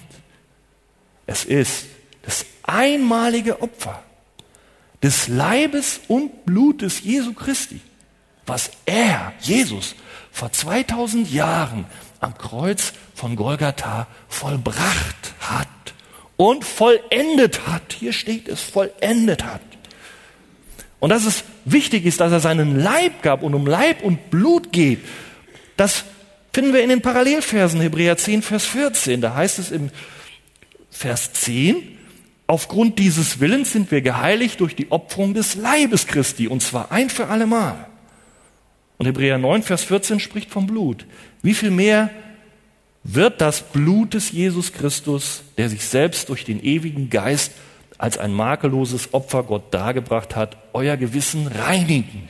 Es 1.25 1.45
ist 1.45 1.85
das 2.23 2.45
einmalige 2.63 3.61
Opfer 3.61 4.03
des 5.01 5.27
Leibes 5.27 6.01
und 6.07 6.45
Blutes 6.45 7.01
Jesu 7.03 7.33
Christi, 7.33 7.81
was 8.45 8.71
er, 8.85 9.33
Jesus, 9.39 9.95
vor 10.31 10.51
2000 10.51 11.31
Jahren 11.31 11.85
am 12.19 12.37
Kreuz 12.37 12.93
von 13.13 13.35
Golgatha 13.35 14.07
vollbracht 14.27 15.33
hat 15.39 15.67
und 16.37 16.63
vollendet 16.63 17.67
hat. 17.67 17.93
Hier 17.93 18.13
steht 18.13 18.47
es, 18.47 18.61
vollendet 18.61 19.43
hat. 19.43 19.61
Und 20.99 21.09
dass 21.09 21.25
es 21.25 21.43
wichtig 21.65 22.05
ist, 22.05 22.21
dass 22.21 22.31
er 22.31 22.39
seinen 22.39 22.79
Leib 22.79 23.21
gab 23.21 23.43
und 23.43 23.53
um 23.53 23.67
Leib 23.67 24.03
und 24.03 24.29
Blut 24.29 24.71
geht, 24.71 24.99
das 25.77 26.03
finden 26.53 26.73
wir 26.73 26.83
in 26.83 26.89
den 26.89 27.01
Parallelversen 27.01 27.81
Hebräer 27.81 28.17
10, 28.17 28.41
Vers 28.41 28.65
14. 28.65 29.21
Da 29.21 29.35
heißt 29.35 29.59
es 29.59 29.71
im 29.71 29.89
Vers 30.91 31.33
10, 31.33 31.75
aufgrund 32.47 32.99
dieses 32.99 33.39
Willens 33.39 33.71
sind 33.71 33.91
wir 33.91 34.01
geheiligt 34.01 34.59
durch 34.59 34.75
die 34.75 34.91
Opferung 34.91 35.33
des 35.33 35.55
Leibes 35.55 36.07
Christi, 36.07 36.47
und 36.47 36.61
zwar 36.61 36.91
ein 36.91 37.09
für 37.09 37.27
allemal. 37.27 37.87
Und 38.97 39.07
Hebräer 39.07 39.37
9, 39.37 39.63
Vers 39.63 39.83
14 39.83 40.19
spricht 40.19 40.51
vom 40.51 40.67
Blut. 40.67 41.05
Wie 41.41 41.55
viel 41.55 41.71
mehr 41.71 42.09
wird 43.03 43.41
das 43.41 43.61
Blut 43.61 44.13
des 44.13 44.31
Jesus 44.31 44.71
Christus, 44.71 45.43
der 45.57 45.69
sich 45.69 45.83
selbst 45.83 46.29
durch 46.29 46.45
den 46.45 46.63
ewigen 46.63 47.09
Geist 47.09 47.51
als 47.97 48.17
ein 48.17 48.33
makelloses 48.33 49.13
Opfer 49.13 49.43
Gott 49.43 49.73
dargebracht 49.73 50.35
hat, 50.35 50.57
euer 50.73 50.97
Gewissen 50.97 51.47
reinigen. 51.47 52.27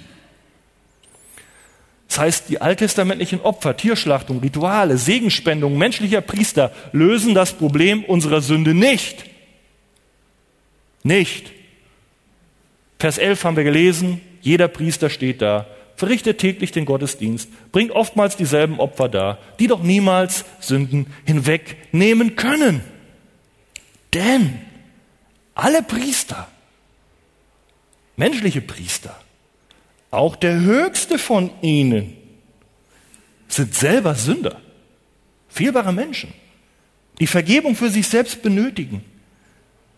Das 2.13 2.19
heißt, 2.19 2.49
die 2.49 2.61
alttestamentlichen 2.61 3.41
Opfer, 3.41 3.75
Tierschlachtung, 3.75 4.37
Rituale, 4.37 4.99
Segenspendung 4.99 5.79
menschlicher 5.79 6.21
Priester 6.21 6.71
lösen 6.91 7.33
das 7.33 7.53
Problem 7.53 8.03
unserer 8.03 8.41
Sünde 8.41 8.75
nicht. 8.75 9.25
Nicht. 11.01 11.51
Vers 12.99 13.17
11 13.17 13.43
haben 13.43 13.57
wir 13.57 13.63
gelesen, 13.63 14.21
jeder 14.41 14.67
Priester 14.67 15.09
steht 15.09 15.41
da, 15.41 15.65
verrichtet 15.95 16.37
täglich 16.37 16.71
den 16.71 16.85
Gottesdienst, 16.85 17.49
bringt 17.71 17.89
oftmals 17.89 18.37
dieselben 18.37 18.79
Opfer 18.79 19.09
dar, 19.09 19.39
die 19.57 19.65
doch 19.65 19.81
niemals 19.81 20.45
Sünden 20.59 21.07
hinwegnehmen 21.25 22.35
können. 22.35 22.81
Denn 24.13 24.61
alle 25.55 25.81
Priester, 25.81 26.47
menschliche 28.17 28.61
Priester, 28.61 29.19
auch 30.13 30.35
der 30.35 30.59
höchste 30.59 31.17
von 31.17 31.49
ihnen, 31.61 32.15
sind 33.47 33.75
selber 33.75 34.15
Sünder, 34.15 34.61
fehlbare 35.49 35.93
Menschen, 35.93 36.33
die 37.19 37.27
Vergebung 37.27 37.75
für 37.75 37.89
sich 37.89 38.07
selbst 38.07 38.41
benötigen. 38.41 39.03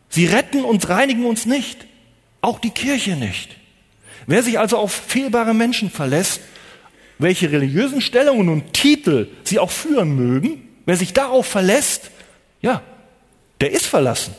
Sie 0.09 0.25
retten 0.25 0.63
und 0.63 0.87
reinigen 0.89 1.25
uns 1.25 1.45
nicht, 1.45 1.85
auch 2.41 2.59
die 2.59 2.69
Kirche 2.69 3.15
nicht. 3.15 3.55
Wer 4.27 4.43
sich 4.43 4.59
also 4.59 4.77
auf 4.77 4.91
fehlbare 4.91 5.53
Menschen 5.53 5.89
verlässt, 5.89 6.41
welche 7.17 7.51
religiösen 7.51 8.01
Stellungen 8.01 8.49
und 8.49 8.73
Titel 8.73 9.27
sie 9.43 9.59
auch 9.59 9.71
führen 9.71 10.15
mögen, 10.15 10.67
wer 10.85 10.97
sich 10.97 11.13
darauf 11.13 11.45
verlässt, 11.45 12.11
ja, 12.61 12.81
der 13.61 13.71
ist 13.71 13.85
verlassen. 13.85 14.35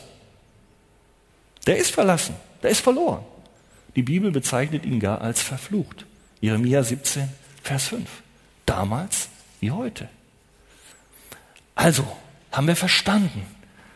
Der 1.65 1.77
ist 1.77 1.91
verlassen, 1.91 2.35
der 2.61 2.69
ist 2.69 2.81
verloren. 2.81 3.23
Die 3.97 4.03
Bibel 4.03 4.29
bezeichnet 4.29 4.85
ihn 4.85 4.99
gar 4.99 5.21
als 5.21 5.41
verflucht. 5.41 6.05
Jeremia 6.39 6.83
17, 6.83 7.29
Vers 7.63 7.87
5. 7.87 8.07
Damals 8.67 9.27
wie 9.59 9.71
heute. 9.71 10.07
Also, 11.73 12.05
haben 12.51 12.67
wir 12.67 12.75
verstanden. 12.75 13.41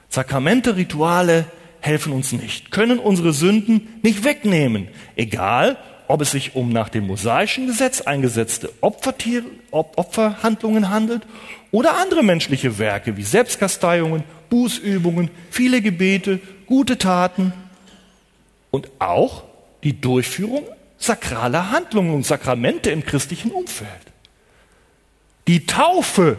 Sakramente, 0.09 0.75
Rituale, 0.75 1.45
helfen 1.81 2.13
uns 2.13 2.31
nicht, 2.31 2.71
können 2.71 2.97
unsere 2.97 3.31
Sünden 3.31 3.99
nicht 4.01 4.23
wegnehmen, 4.23 4.87
egal 5.15 5.77
ob 6.07 6.21
es 6.21 6.31
sich 6.31 6.55
um 6.55 6.69
nach 6.69 6.89
dem 6.89 7.05
mosaischen 7.05 7.67
Gesetz 7.67 8.01
eingesetzte 8.01 8.71
Opfertier, 8.81 9.43
Opferhandlungen 9.69 10.89
handelt 10.89 11.27
oder 11.69 11.97
andere 11.97 12.23
menschliche 12.23 12.79
Werke 12.79 13.17
wie 13.17 13.23
Selbstkasteiungen, 13.23 14.23
Bußübungen, 14.49 15.29
viele 15.51 15.79
Gebete, 15.79 16.39
gute 16.65 16.97
Taten 16.97 17.53
und 18.71 18.89
auch 18.97 19.50
die 19.83 19.99
Durchführung 19.99 20.67
sakraler 20.97 21.71
Handlungen 21.71 22.13
und 22.13 22.25
Sakramente 22.25 22.91
im 22.91 23.03
christlichen 23.03 23.51
Umfeld. 23.51 23.89
Die 25.47 25.65
Taufe 25.65 26.37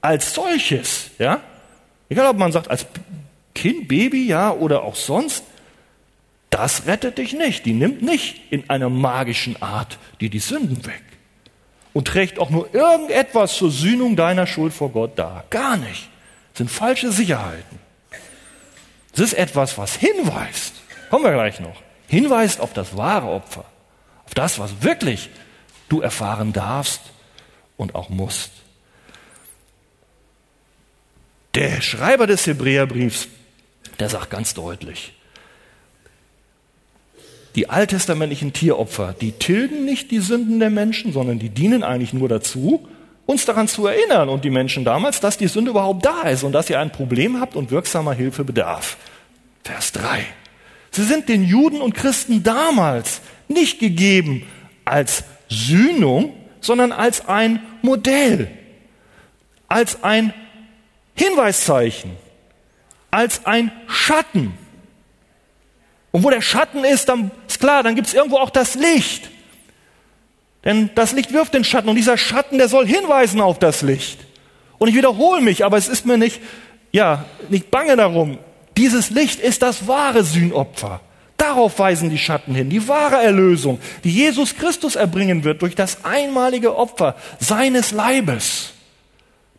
als 0.00 0.34
solches, 0.34 1.10
ja, 1.18 1.40
egal 2.08 2.28
ob 2.28 2.38
man 2.38 2.52
sagt 2.52 2.70
als 2.70 2.86
Kind, 3.54 3.88
Baby, 3.88 4.26
ja, 4.26 4.52
oder 4.52 4.84
auch 4.84 4.94
sonst, 4.94 5.42
das 6.50 6.86
rettet 6.86 7.18
dich 7.18 7.32
nicht. 7.32 7.66
Die 7.66 7.72
nimmt 7.72 8.02
nicht 8.02 8.52
in 8.52 8.70
einer 8.70 8.88
magischen 8.88 9.60
Art 9.60 9.98
dir 10.20 10.30
die 10.30 10.38
Sünden 10.38 10.86
weg 10.86 11.02
und 11.92 12.06
trägt 12.06 12.38
auch 12.38 12.50
nur 12.50 12.72
irgendetwas 12.72 13.56
zur 13.56 13.70
Sühnung 13.70 14.14
deiner 14.14 14.46
Schuld 14.46 14.72
vor 14.72 14.90
Gott 14.90 15.18
dar. 15.18 15.44
Gar 15.50 15.76
nicht. 15.76 16.08
Das 16.52 16.58
sind 16.58 16.70
falsche 16.70 17.10
Sicherheiten. 17.10 17.78
Es 19.12 19.20
ist 19.20 19.32
etwas, 19.34 19.76
was 19.76 19.96
hinweist, 19.96 20.74
kommen 21.10 21.24
wir 21.24 21.32
gleich 21.32 21.58
noch, 21.58 21.82
hinweist 22.08 22.60
auf 22.60 22.72
das 22.72 22.96
wahre 22.96 23.28
Opfer, 23.28 23.64
auf 24.26 24.34
das, 24.34 24.58
was 24.58 24.82
wirklich 24.82 25.30
du 25.88 26.00
erfahren 26.00 26.52
darfst 26.52 27.00
und 27.76 27.94
auch 27.94 28.08
musst. 28.08 28.50
Der 31.54 31.80
Schreiber 31.80 32.26
des 32.26 32.46
Hebräerbriefs 32.46 33.28
der 33.98 34.08
sagt 34.08 34.30
ganz 34.30 34.54
deutlich, 34.54 35.12
die 37.54 37.68
alttestamentlichen 37.68 38.52
Tieropfer, 38.52 39.14
die 39.20 39.32
tilgen 39.32 39.84
nicht 39.84 40.10
die 40.10 40.20
Sünden 40.20 40.60
der 40.60 40.70
Menschen, 40.70 41.12
sondern 41.12 41.38
die 41.38 41.48
dienen 41.48 41.82
eigentlich 41.82 42.12
nur 42.12 42.28
dazu, 42.28 42.86
uns 43.26 43.44
daran 43.44 43.66
zu 43.66 43.86
erinnern 43.86 44.28
und 44.28 44.44
die 44.44 44.50
Menschen 44.50 44.84
damals, 44.84 45.20
dass 45.20 45.36
die 45.36 45.48
Sünde 45.48 45.72
überhaupt 45.72 46.04
da 46.04 46.22
ist 46.22 46.44
und 46.44 46.52
dass 46.52 46.70
ihr 46.70 46.78
ein 46.78 46.92
Problem 46.92 47.40
habt 47.40 47.56
und 47.56 47.70
wirksamer 47.70 48.12
Hilfe 48.12 48.44
bedarf. 48.44 48.96
Vers 49.64 49.92
3. 49.92 50.24
Sie 50.98 51.04
sind 51.04 51.28
den 51.28 51.44
Juden 51.44 51.80
und 51.80 51.94
Christen 51.94 52.42
damals 52.42 53.20
nicht 53.48 53.78
gegeben 53.78 54.46
als 54.84 55.24
Sühnung, 55.48 56.34
sondern 56.60 56.92
als 56.92 57.26
ein 57.26 57.60
Modell, 57.82 58.50
als 59.68 60.02
ein 60.02 60.34
Hinweiszeichen 61.14 62.12
als 63.10 63.46
ein 63.46 63.72
Schatten. 63.86 64.54
Und 66.10 66.24
wo 66.24 66.30
der 66.30 66.40
Schatten 66.40 66.84
ist, 66.84 67.08
dann 67.08 67.30
ist 67.46 67.60
klar, 67.60 67.82
dann 67.82 67.94
gibt 67.94 68.08
es 68.08 68.14
irgendwo 68.14 68.38
auch 68.38 68.50
das 68.50 68.74
Licht. 68.74 69.28
Denn 70.64 70.90
das 70.94 71.12
Licht 71.12 71.32
wirft 71.32 71.54
den 71.54 71.64
Schatten 71.64 71.88
und 71.88 71.96
dieser 71.96 72.18
Schatten, 72.18 72.58
der 72.58 72.68
soll 72.68 72.86
hinweisen 72.86 73.40
auf 73.40 73.58
das 73.58 73.82
Licht. 73.82 74.20
Und 74.78 74.88
ich 74.88 74.94
wiederhole 74.94 75.40
mich, 75.40 75.64
aber 75.64 75.76
es 75.76 75.88
ist 75.88 76.06
mir 76.06 76.18
nicht, 76.18 76.40
ja, 76.92 77.24
nicht 77.48 77.70
bange 77.70 77.96
darum. 77.96 78.38
Dieses 78.78 79.10
Licht 79.10 79.40
ist 79.40 79.62
das 79.62 79.88
wahre 79.88 80.22
Sühnopfer. 80.22 81.00
Darauf 81.36 81.80
weisen 81.80 82.10
die 82.10 82.18
Schatten 82.18 82.54
hin, 82.54 82.70
die 82.70 82.86
wahre 82.86 83.16
Erlösung, 83.16 83.80
die 84.04 84.10
Jesus 84.10 84.54
Christus 84.54 84.94
erbringen 84.94 85.42
wird 85.42 85.62
durch 85.62 85.74
das 85.74 86.04
einmalige 86.04 86.76
Opfer 86.76 87.16
seines 87.40 87.90
Leibes. 87.90 88.74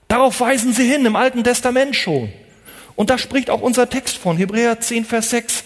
Darauf 0.07 0.39
weisen 0.39 0.71
sie 0.71 0.89
hin 0.89 1.05
im 1.05 1.17
Alten 1.17 1.43
Testament 1.43 1.97
schon. 1.97 2.29
Und 2.95 3.09
da 3.09 3.17
spricht 3.17 3.49
auch 3.49 3.59
unser 3.59 3.89
Text 3.89 4.17
von, 4.17 4.37
Hebräer 4.37 4.79
10, 4.79 5.03
Vers 5.03 5.31
6. 5.31 5.63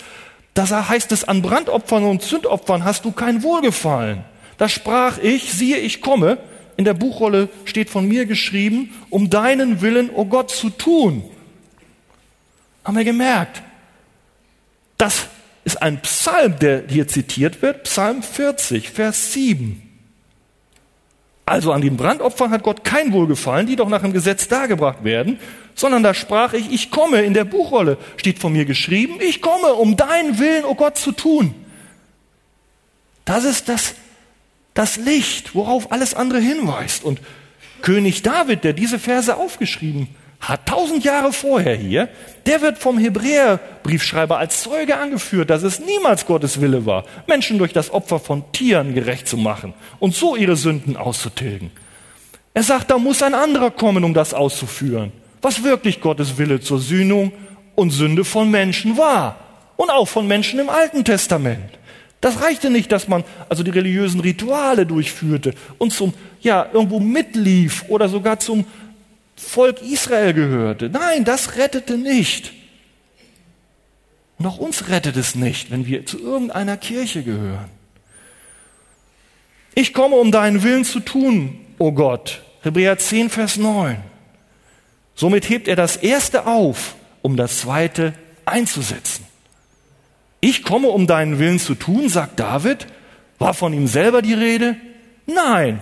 Da 0.56 0.90
heißt 0.90 1.12
es, 1.12 1.24
an 1.24 1.44
Brandopfern 1.44 2.06
und 2.06 2.24
Zündopfern 2.24 2.84
hast 2.84 3.06
du 3.06 3.12
kein 3.12 3.44
Wohlgefallen. 3.44 4.24
Da 4.58 4.68
sprach 4.68 5.20
ich, 5.20 5.54
siehe, 5.54 5.78
ich 5.78 6.02
komme. 6.02 6.40
In 6.76 6.86
der 6.86 6.96
Buchrolle 6.96 7.50
steht 7.66 7.92
von 7.92 8.08
mir 8.08 8.26
geschrieben, 8.26 8.96
um 9.12 9.30
deinen 9.30 9.82
Willen, 9.82 10.10
o 10.10 10.22
oh 10.22 10.26
Gott, 10.26 10.50
zu 10.50 10.72
tun. 10.72 11.24
Haben 12.84 12.98
wir 12.98 13.06
gemerkt. 13.06 13.62
Das 14.98 15.28
ist 15.64 15.82
ein 15.82 16.02
Psalm, 16.02 16.60
der 16.60 16.84
hier 16.88 17.08
zitiert 17.08 17.62
wird, 17.62 17.84
Psalm 17.84 18.22
40, 18.22 18.90
Vers 18.90 19.34
7. 19.34 19.82
Also 21.46 21.74
an 21.74 21.82
den 21.82 21.98
Brandopfern 21.98 22.52
hat 22.52 22.64
Gott 22.64 22.84
kein 22.84 23.12
Wohlgefallen, 23.12 23.68
die 23.68 23.76
doch 23.76 23.90
nach 23.90 24.02
dem 24.02 24.14
Gesetz 24.14 24.48
dargebracht 24.48 25.04
werden, 25.04 25.40
sondern 25.76 26.04
da 26.04 26.14
sprach 26.14 26.54
ich, 26.54 26.72
ich 26.72 26.90
komme, 26.92 27.22
in 27.22 27.34
der 27.34 27.44
Buchrolle 27.44 27.98
steht 28.18 28.40
von 28.40 28.54
mir 28.54 28.66
geschrieben, 28.66 29.20
ich 29.20 29.42
komme, 29.42 29.74
um 29.74 29.98
deinen 29.98 30.40
Willen, 30.40 30.64
o 30.64 30.70
oh 30.70 30.76
Gott, 30.76 30.98
zu 30.98 31.12
tun. 31.12 31.54
Das 33.26 33.44
ist 33.44 33.68
das, 33.70 33.96
das 34.74 34.98
Licht, 34.98 35.56
worauf 35.56 35.92
alles 35.92 36.14
andere 36.14 36.40
hinweist. 36.40 37.04
Und 37.04 37.20
König 37.82 38.22
David, 38.22 38.64
der 38.64 38.74
diese 38.74 39.00
Verse 39.00 39.36
aufgeschrieben 39.36 40.02
hat, 40.02 40.23
tausend 40.66 41.04
Jahre 41.04 41.32
vorher 41.32 41.76
hier, 41.76 42.10
der 42.46 42.62
wird 42.62 42.78
vom 42.78 42.98
Hebräerbriefschreiber 42.98 44.38
als 44.38 44.64
Zeuge 44.64 44.98
angeführt, 44.98 45.50
dass 45.50 45.64
es 45.64 45.80
niemals 45.80 46.26
Gottes 46.26 46.60
Wille 46.60 46.86
war, 46.86 47.06
Menschen 47.28 47.58
durch 47.58 47.74
das 47.74 47.92
Opfer 47.92 48.20
von 48.20 48.52
Tieren 48.52 48.94
gerecht 48.94 49.28
zu 49.28 49.38
machen 49.38 49.74
und 50.00 50.14
so 50.14 50.36
ihre 50.36 50.56
Sünden 50.56 50.98
auszutilgen. 50.98 51.72
Er 52.54 52.64
sagt, 52.64 52.92
da 52.92 52.98
muss 52.98 53.24
ein 53.24 53.34
anderer 53.34 53.72
kommen, 53.72 54.04
um 54.04 54.14
das 54.14 54.34
auszuführen 54.34 55.12
was 55.44 55.64
wirklich 55.64 56.02
Gottes 56.02 56.38
Wille 56.38 56.62
zur 56.62 56.80
Sühnung 56.80 57.32
und 57.76 57.92
Sünde 57.92 58.24
von 58.26 58.50
Menschen 58.50 58.98
war. 58.98 59.38
Und 59.76 59.90
auch 59.90 60.08
von 60.08 60.28
Menschen 60.28 60.60
im 60.60 60.70
Alten 60.70 61.04
Testament. 61.04 61.70
Das 62.22 62.42
reichte 62.42 62.70
nicht, 62.70 62.92
dass 62.92 63.10
man 63.10 63.26
also 63.50 63.64
die 63.64 63.72
religiösen 63.72 64.22
Rituale 64.22 64.86
durchführte 64.86 65.54
und 65.78 65.92
zum, 65.92 66.14
ja, 66.42 66.68
irgendwo 66.72 67.00
mitlief 67.02 67.84
oder 67.90 68.08
sogar 68.08 68.40
zum 68.40 68.66
Volk 69.36 69.82
Israel 69.82 70.34
gehörte. 70.34 70.90
Nein, 70.90 71.26
das 71.26 71.56
rettete 71.56 71.98
nicht. 71.98 72.54
Und 74.38 74.46
auch 74.48 74.58
uns 74.58 74.90
rettet 74.90 75.18
es 75.18 75.36
nicht, 75.36 75.72
wenn 75.72 75.86
wir 75.86 76.06
zu 76.06 76.20
irgendeiner 76.20 76.78
Kirche 76.78 77.24
gehören. 77.24 77.70
Ich 79.76 79.94
komme, 79.94 80.16
um 80.16 80.32
deinen 80.32 80.64
Willen 80.64 80.86
zu 80.86 81.00
tun, 81.00 81.60
o 81.80 81.88
oh 81.88 81.92
Gott. 81.92 82.42
Hebräer 82.62 82.98
10, 82.98 83.30
Vers 83.30 83.58
9. 83.58 83.98
Somit 85.16 85.50
hebt 85.50 85.68
er 85.68 85.76
das 85.76 85.98
erste 85.98 86.48
auf, 86.48 86.96
um 87.22 87.36
das 87.36 87.60
zweite 87.60 88.14
einzusetzen. 88.46 89.26
Ich 90.40 90.64
komme, 90.64 90.90
um 90.90 91.08
deinen 91.08 91.40
Willen 91.40 91.60
zu 91.60 91.76
tun, 91.76 92.10
sagt 92.10 92.40
David. 92.40 92.88
War 93.40 93.54
von 93.54 93.74
ihm 93.74 93.88
selber 93.88 94.22
die 94.22 94.34
Rede? 94.34 94.76
Nein. 95.26 95.82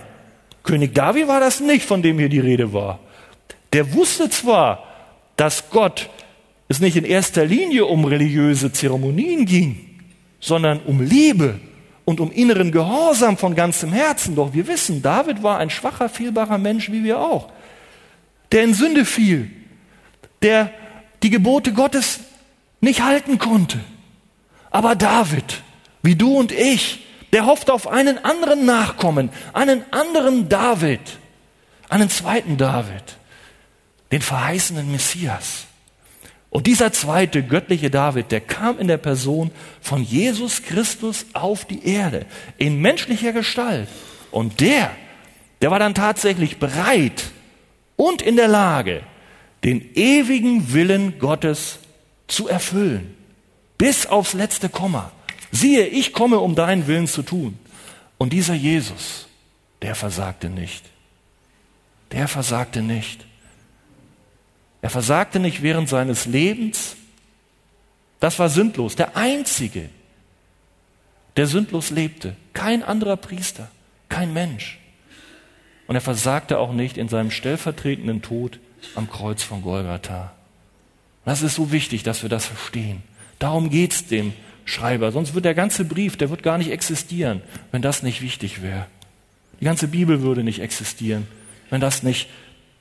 König 0.62 0.94
David 0.94 1.28
war 1.28 1.40
das 1.40 1.60
nicht, 1.60 1.84
von 1.84 2.02
dem 2.02 2.18
hier 2.18 2.28
die 2.28 2.38
Rede 2.38 2.72
war. 2.72 3.00
Der 3.72 3.94
wusste 3.94 4.28
zwar, 4.28 4.86
dass 5.36 5.70
Gott 5.70 6.10
es 6.68 6.80
nicht 6.80 6.96
in 6.96 7.04
erster 7.04 7.44
Linie 7.44 7.86
um 7.86 8.04
religiöse 8.04 8.72
Zeremonien 8.72 9.44
ging, 9.44 10.00
sondern 10.40 10.80
um 10.80 11.00
Liebe 11.00 11.60
und 12.04 12.20
um 12.20 12.30
inneren 12.32 12.72
Gehorsam 12.72 13.36
von 13.36 13.54
ganzem 13.54 13.92
Herzen. 13.92 14.34
Doch 14.34 14.52
wir 14.52 14.66
wissen, 14.66 15.02
David 15.02 15.42
war 15.42 15.58
ein 15.58 15.70
schwacher, 15.70 16.08
fehlbarer 16.08 16.58
Mensch 16.58 16.90
wie 16.90 17.04
wir 17.04 17.20
auch, 17.20 17.50
der 18.50 18.64
in 18.64 18.74
Sünde 18.74 19.04
fiel, 19.04 19.50
der 20.42 20.70
die 21.22 21.30
Gebote 21.30 21.72
Gottes 21.72 22.20
nicht 22.80 23.02
halten 23.02 23.38
konnte. 23.38 23.78
Aber 24.70 24.96
David, 24.96 25.62
wie 26.02 26.16
du 26.16 26.36
und 26.36 26.52
ich, 26.52 27.06
der 27.32 27.46
hofft 27.46 27.70
auf 27.70 27.86
einen 27.86 28.22
anderen 28.24 28.66
Nachkommen, 28.66 29.30
einen 29.52 29.84
anderen 29.92 30.48
David, 30.48 31.00
einen 31.88 32.10
zweiten 32.10 32.56
David, 32.56 33.16
den 34.12 34.22
verheißenen 34.22 34.92
Messias. 34.92 35.66
Und 36.50 36.66
dieser 36.66 36.92
zweite 36.92 37.42
göttliche 37.42 37.90
David, 37.90 38.30
der 38.30 38.42
kam 38.42 38.78
in 38.78 38.86
der 38.86 38.98
Person 38.98 39.50
von 39.80 40.02
Jesus 40.02 40.62
Christus 40.62 41.24
auf 41.32 41.64
die 41.64 41.86
Erde 41.86 42.26
in 42.58 42.80
menschlicher 42.80 43.32
Gestalt. 43.32 43.88
Und 44.30 44.60
der, 44.60 44.90
der 45.62 45.70
war 45.70 45.78
dann 45.78 45.94
tatsächlich 45.94 46.58
bereit 46.58 47.24
und 47.96 48.20
in 48.20 48.36
der 48.36 48.48
Lage, 48.48 49.02
den 49.64 49.94
ewigen 49.94 50.74
Willen 50.74 51.18
Gottes 51.18 51.78
zu 52.28 52.48
erfüllen. 52.48 53.16
Bis 53.78 54.06
aufs 54.06 54.34
letzte 54.34 54.68
Komma. 54.68 55.10
Siehe, 55.52 55.86
ich 55.86 56.12
komme, 56.12 56.38
um 56.38 56.54
deinen 56.54 56.86
Willen 56.86 57.06
zu 57.06 57.22
tun. 57.22 57.58
Und 58.18 58.34
dieser 58.34 58.54
Jesus, 58.54 59.26
der 59.80 59.94
versagte 59.94 60.50
nicht. 60.50 60.84
Der 62.10 62.28
versagte 62.28 62.82
nicht. 62.82 63.24
Er 64.82 64.90
versagte 64.90 65.38
nicht 65.40 65.62
während 65.62 65.88
seines 65.88 66.26
Lebens. 66.26 66.96
Das 68.20 68.38
war 68.38 68.48
sündlos. 68.48 68.96
Der 68.96 69.16
Einzige, 69.16 69.88
der 71.36 71.46
sündlos 71.46 71.90
lebte. 71.90 72.36
Kein 72.52 72.82
anderer 72.82 73.16
Priester, 73.16 73.70
kein 74.08 74.32
Mensch. 74.34 74.78
Und 75.86 75.94
er 75.94 76.00
versagte 76.00 76.58
auch 76.58 76.72
nicht 76.72 76.98
in 76.98 77.08
seinem 77.08 77.30
stellvertretenden 77.30 78.22
Tod 78.22 78.58
am 78.94 79.08
Kreuz 79.08 79.42
von 79.42 79.62
Golgatha. 79.62 80.32
Das 81.24 81.42
ist 81.42 81.54
so 81.54 81.70
wichtig, 81.70 82.02
dass 82.02 82.22
wir 82.22 82.28
das 82.28 82.46
verstehen. 82.46 83.02
Darum 83.38 83.70
geht's 83.70 84.06
dem 84.06 84.32
Schreiber. 84.64 85.12
Sonst 85.12 85.34
wird 85.34 85.44
der 85.44 85.54
ganze 85.54 85.84
Brief, 85.84 86.16
der 86.16 86.30
wird 86.30 86.42
gar 86.42 86.58
nicht 86.58 86.70
existieren, 86.70 87.40
wenn 87.70 87.82
das 87.82 88.02
nicht 88.02 88.20
wichtig 88.20 88.62
wäre. 88.62 88.86
Die 89.60 89.64
ganze 89.64 89.86
Bibel 89.88 90.22
würde 90.22 90.42
nicht 90.42 90.60
existieren, 90.60 91.28
wenn 91.70 91.80
das 91.80 92.02
nicht 92.02 92.28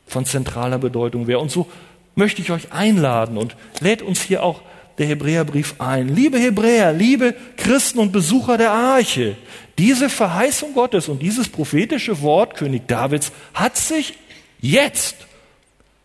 von 0.07 0.25
zentraler 0.25 0.79
Bedeutung 0.79 1.27
wäre. 1.27 1.39
Und 1.39 1.51
so 1.51 1.69
möchte 2.15 2.41
ich 2.41 2.51
euch 2.51 2.71
einladen 2.71 3.37
und 3.37 3.55
lädt 3.79 4.01
uns 4.01 4.21
hier 4.21 4.43
auch 4.43 4.61
der 4.97 5.07
Hebräerbrief 5.07 5.75
ein. 5.79 6.13
Liebe 6.13 6.37
Hebräer, 6.37 6.93
liebe 6.93 7.35
Christen 7.57 7.99
und 7.99 8.11
Besucher 8.11 8.57
der 8.57 8.71
Arche, 8.71 9.37
diese 9.77 10.09
Verheißung 10.09 10.73
Gottes 10.73 11.07
und 11.09 11.21
dieses 11.21 11.49
prophetische 11.49 12.21
Wort 12.21 12.55
König 12.55 12.87
Davids 12.87 13.31
hat 13.53 13.77
sich 13.77 14.13
jetzt 14.59 15.15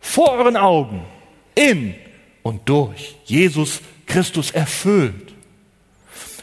vor 0.00 0.32
euren 0.32 0.56
Augen 0.56 1.02
in 1.54 1.94
und 2.42 2.68
durch 2.68 3.16
Jesus 3.24 3.80
Christus 4.06 4.52
erfüllt. 4.52 5.34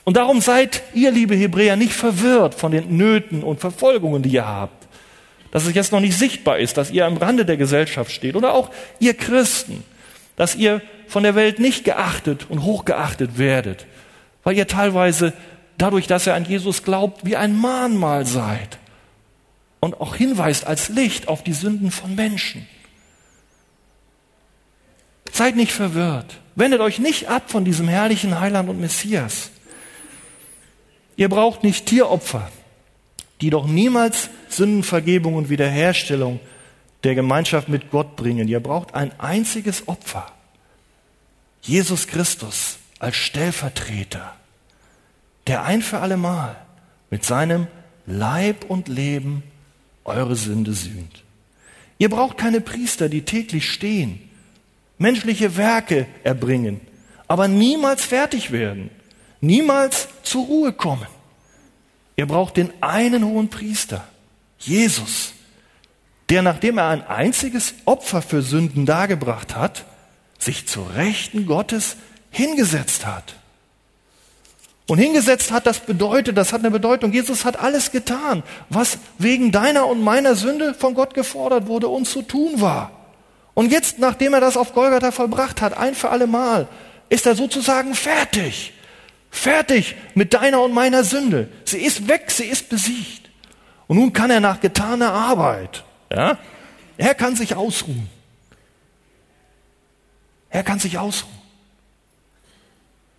Und 0.03 0.17
darum 0.17 0.41
seid 0.41 0.83
ihr, 0.93 1.11
liebe 1.11 1.33
Hebräer, 1.33 1.77
nicht 1.77 1.93
verwirrt 1.93 2.55
von 2.55 2.73
den 2.73 2.97
Nöten 2.97 3.41
und 3.41 3.61
Verfolgungen, 3.61 4.21
die 4.21 4.31
ihr 4.31 4.45
habt 4.45 4.82
dass 5.53 5.67
es 5.67 5.75
jetzt 5.75 5.91
noch 5.91 5.99
nicht 5.99 6.17
sichtbar 6.17 6.57
ist, 6.57 6.77
dass 6.77 6.89
ihr 6.89 7.05
am 7.05 7.15
Rande 7.15 7.45
der 7.45 7.57
Gesellschaft 7.57 8.11
steht 8.11 8.35
oder 8.35 8.55
auch 8.55 8.71
ihr 8.97 9.13
Christen, 9.13 9.83
dass 10.35 10.55
ihr 10.55 10.81
von 11.07 11.21
der 11.21 11.35
Welt 11.35 11.59
nicht 11.59 11.85
geachtet 11.85 12.49
und 12.49 12.63
hochgeachtet 12.63 13.37
werdet, 13.37 13.85
weil 14.43 14.57
ihr 14.57 14.65
teilweise 14.65 15.31
dadurch, 15.77 16.07
dass 16.07 16.25
ihr 16.25 16.33
an 16.33 16.45
Jesus 16.45 16.81
glaubt, 16.81 17.23
wie 17.23 17.35
ein 17.35 17.55
Mahnmal 17.55 18.25
seid 18.25 18.79
und 19.79 20.01
auch 20.01 20.15
hinweist 20.15 20.65
als 20.65 20.89
Licht 20.89 21.27
auf 21.27 21.43
die 21.43 21.53
Sünden 21.53 21.91
von 21.91 22.15
Menschen. 22.15 22.67
Seid 25.31 25.55
nicht 25.55 25.71
verwirrt. 25.71 26.39
Wendet 26.55 26.81
euch 26.81 26.97
nicht 26.97 27.29
ab 27.29 27.51
von 27.51 27.63
diesem 27.63 27.87
herrlichen 27.87 28.39
Heiland 28.39 28.69
und 28.69 28.81
Messias. 28.81 29.51
Ihr 31.15 31.29
braucht 31.29 31.61
nicht 31.61 31.85
Tieropfer 31.85 32.49
die 33.43 33.49
doch 33.49 33.67
niemals 33.67 34.29
Sündenvergebung 34.57 35.35
und 35.35 35.49
Wiederherstellung 35.49 36.39
der 37.03 37.15
Gemeinschaft 37.15 37.69
mit 37.69 37.91
Gott 37.91 38.15
bringen. 38.15 38.47
Ihr 38.47 38.59
braucht 38.59 38.95
ein 38.95 39.17
einziges 39.19 39.87
Opfer. 39.87 40.31
Jesus 41.61 42.07
Christus 42.07 42.77
als 42.99 43.15
Stellvertreter, 43.15 44.33
der 45.47 45.63
ein 45.63 45.81
für 45.81 45.99
allemal 45.99 46.55
mit 47.09 47.23
seinem 47.23 47.67
Leib 48.05 48.65
und 48.69 48.87
Leben 48.87 49.43
eure 50.03 50.35
Sünde 50.35 50.73
sühnt. 50.73 51.23
Ihr 51.97 52.09
braucht 52.09 52.37
keine 52.37 52.59
Priester, 52.59 53.07
die 53.07 53.23
täglich 53.23 53.69
stehen, 53.69 54.29
menschliche 54.97 55.55
Werke 55.57 56.07
erbringen, 56.23 56.81
aber 57.27 57.47
niemals 57.47 58.03
fertig 58.03 58.51
werden, 58.51 58.89
niemals 59.41 60.07
zur 60.23 60.45
Ruhe 60.45 60.73
kommen. 60.73 61.07
Ihr 62.15 62.25
braucht 62.25 62.57
den 62.57 62.71
einen 62.81 63.23
hohen 63.25 63.49
Priester, 63.49 64.07
Jesus, 64.65 65.33
der 66.29 66.41
nachdem 66.41 66.77
er 66.77 66.89
ein 66.89 67.05
einziges 67.05 67.73
Opfer 67.85 68.21
für 68.21 68.41
Sünden 68.41 68.85
dargebracht 68.85 69.55
hat, 69.55 69.85
sich 70.39 70.67
zur 70.67 70.95
Rechten 70.95 71.45
Gottes 71.45 71.95
hingesetzt 72.31 73.05
hat. 73.05 73.35
Und 74.87 74.97
hingesetzt 74.97 75.51
hat, 75.51 75.65
das 75.65 75.79
bedeutet, 75.79 76.37
das 76.37 76.51
hat 76.51 76.59
eine 76.59 76.71
Bedeutung. 76.71 77.13
Jesus 77.13 77.45
hat 77.45 77.57
alles 77.57 77.91
getan, 77.91 78.43
was 78.69 78.97
wegen 79.17 79.51
deiner 79.51 79.87
und 79.87 80.01
meiner 80.01 80.35
Sünde 80.35 80.73
von 80.73 80.93
Gott 80.93 81.13
gefordert 81.13 81.67
wurde 81.67 81.87
und 81.87 82.05
zu 82.05 82.21
tun 82.21 82.59
war. 82.59 82.91
Und 83.53 83.71
jetzt, 83.71 83.99
nachdem 83.99 84.33
er 84.33 84.41
das 84.41 84.57
auf 84.57 84.73
Golgatha 84.73 85.11
vollbracht 85.11 85.61
hat, 85.61 85.77
ein 85.77 85.95
für 85.95 86.09
alle 86.09 86.27
Mal, 86.27 86.67
ist 87.09 87.25
er 87.25 87.35
sozusagen 87.35 87.95
fertig. 87.95 88.73
Fertig 89.29 89.95
mit 90.15 90.33
deiner 90.33 90.61
und 90.61 90.73
meiner 90.73 91.03
Sünde. 91.03 91.49
Sie 91.63 91.79
ist 91.79 92.07
weg, 92.07 92.29
sie 92.29 92.45
ist 92.45 92.69
besiegt. 92.69 93.22
Und 93.87 93.97
nun 93.97 94.13
kann 94.13 94.31
er 94.31 94.39
nach 94.39 94.59
getaner 94.59 95.11
Arbeit, 95.11 95.83
ja, 96.11 96.37
er 96.97 97.15
kann 97.15 97.35
sich 97.35 97.55
ausruhen. 97.55 98.09
Er 100.49 100.63
kann 100.63 100.79
sich 100.79 100.97
ausruhen. 100.97 101.33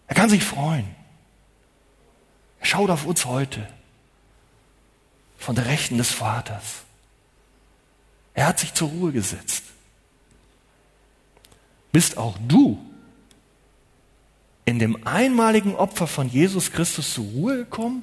Er 0.07 0.15
kann 0.15 0.31
sich 0.31 0.45
freuen. 0.45 0.95
Er 2.61 2.67
schaut 2.67 2.91
auf 2.91 3.05
uns 3.05 3.25
heute 3.25 3.67
von 5.37 5.57
der 5.57 5.67
Rechten 5.67 5.99
des 5.99 6.13
Vaters. 6.13 6.85
Er 8.35 8.47
hat 8.47 8.61
sich 8.61 8.73
zur 8.73 8.89
Ruhe 8.89 9.13
gesetzt. 9.13 9.65
Bist 11.93 12.17
auch 12.17 12.37
du 12.49 12.79
in 14.65 14.79
dem 14.79 15.07
einmaligen 15.07 15.75
Opfer 15.75 16.07
von 16.07 16.29
Jesus 16.29 16.73
Christus 16.73 17.15
zur 17.15 17.25
Ruhe 17.25 17.57
gekommen? 17.59 18.03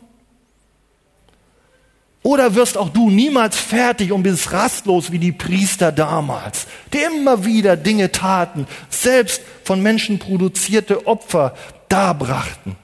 Oder 2.24 2.54
wirst 2.54 2.78
auch 2.78 2.90
du 2.90 3.10
niemals 3.10 3.58
fertig 3.58 4.12
und 4.12 4.22
bist 4.24 4.52
rastlos 4.52 5.12
wie 5.12 5.18
die 5.18 5.32
Priester 5.32 5.92
damals, 5.92 6.68
die 6.94 7.00
immer 7.00 7.46
wieder 7.46 7.76
Dinge 7.76 8.12
taten, 8.12 8.68
selbst 8.90 9.42
von 9.64 9.82
Menschen 9.82 10.20
produzierte 10.20 11.08
Opfer 11.08 11.56
darbrachten, 11.90 12.76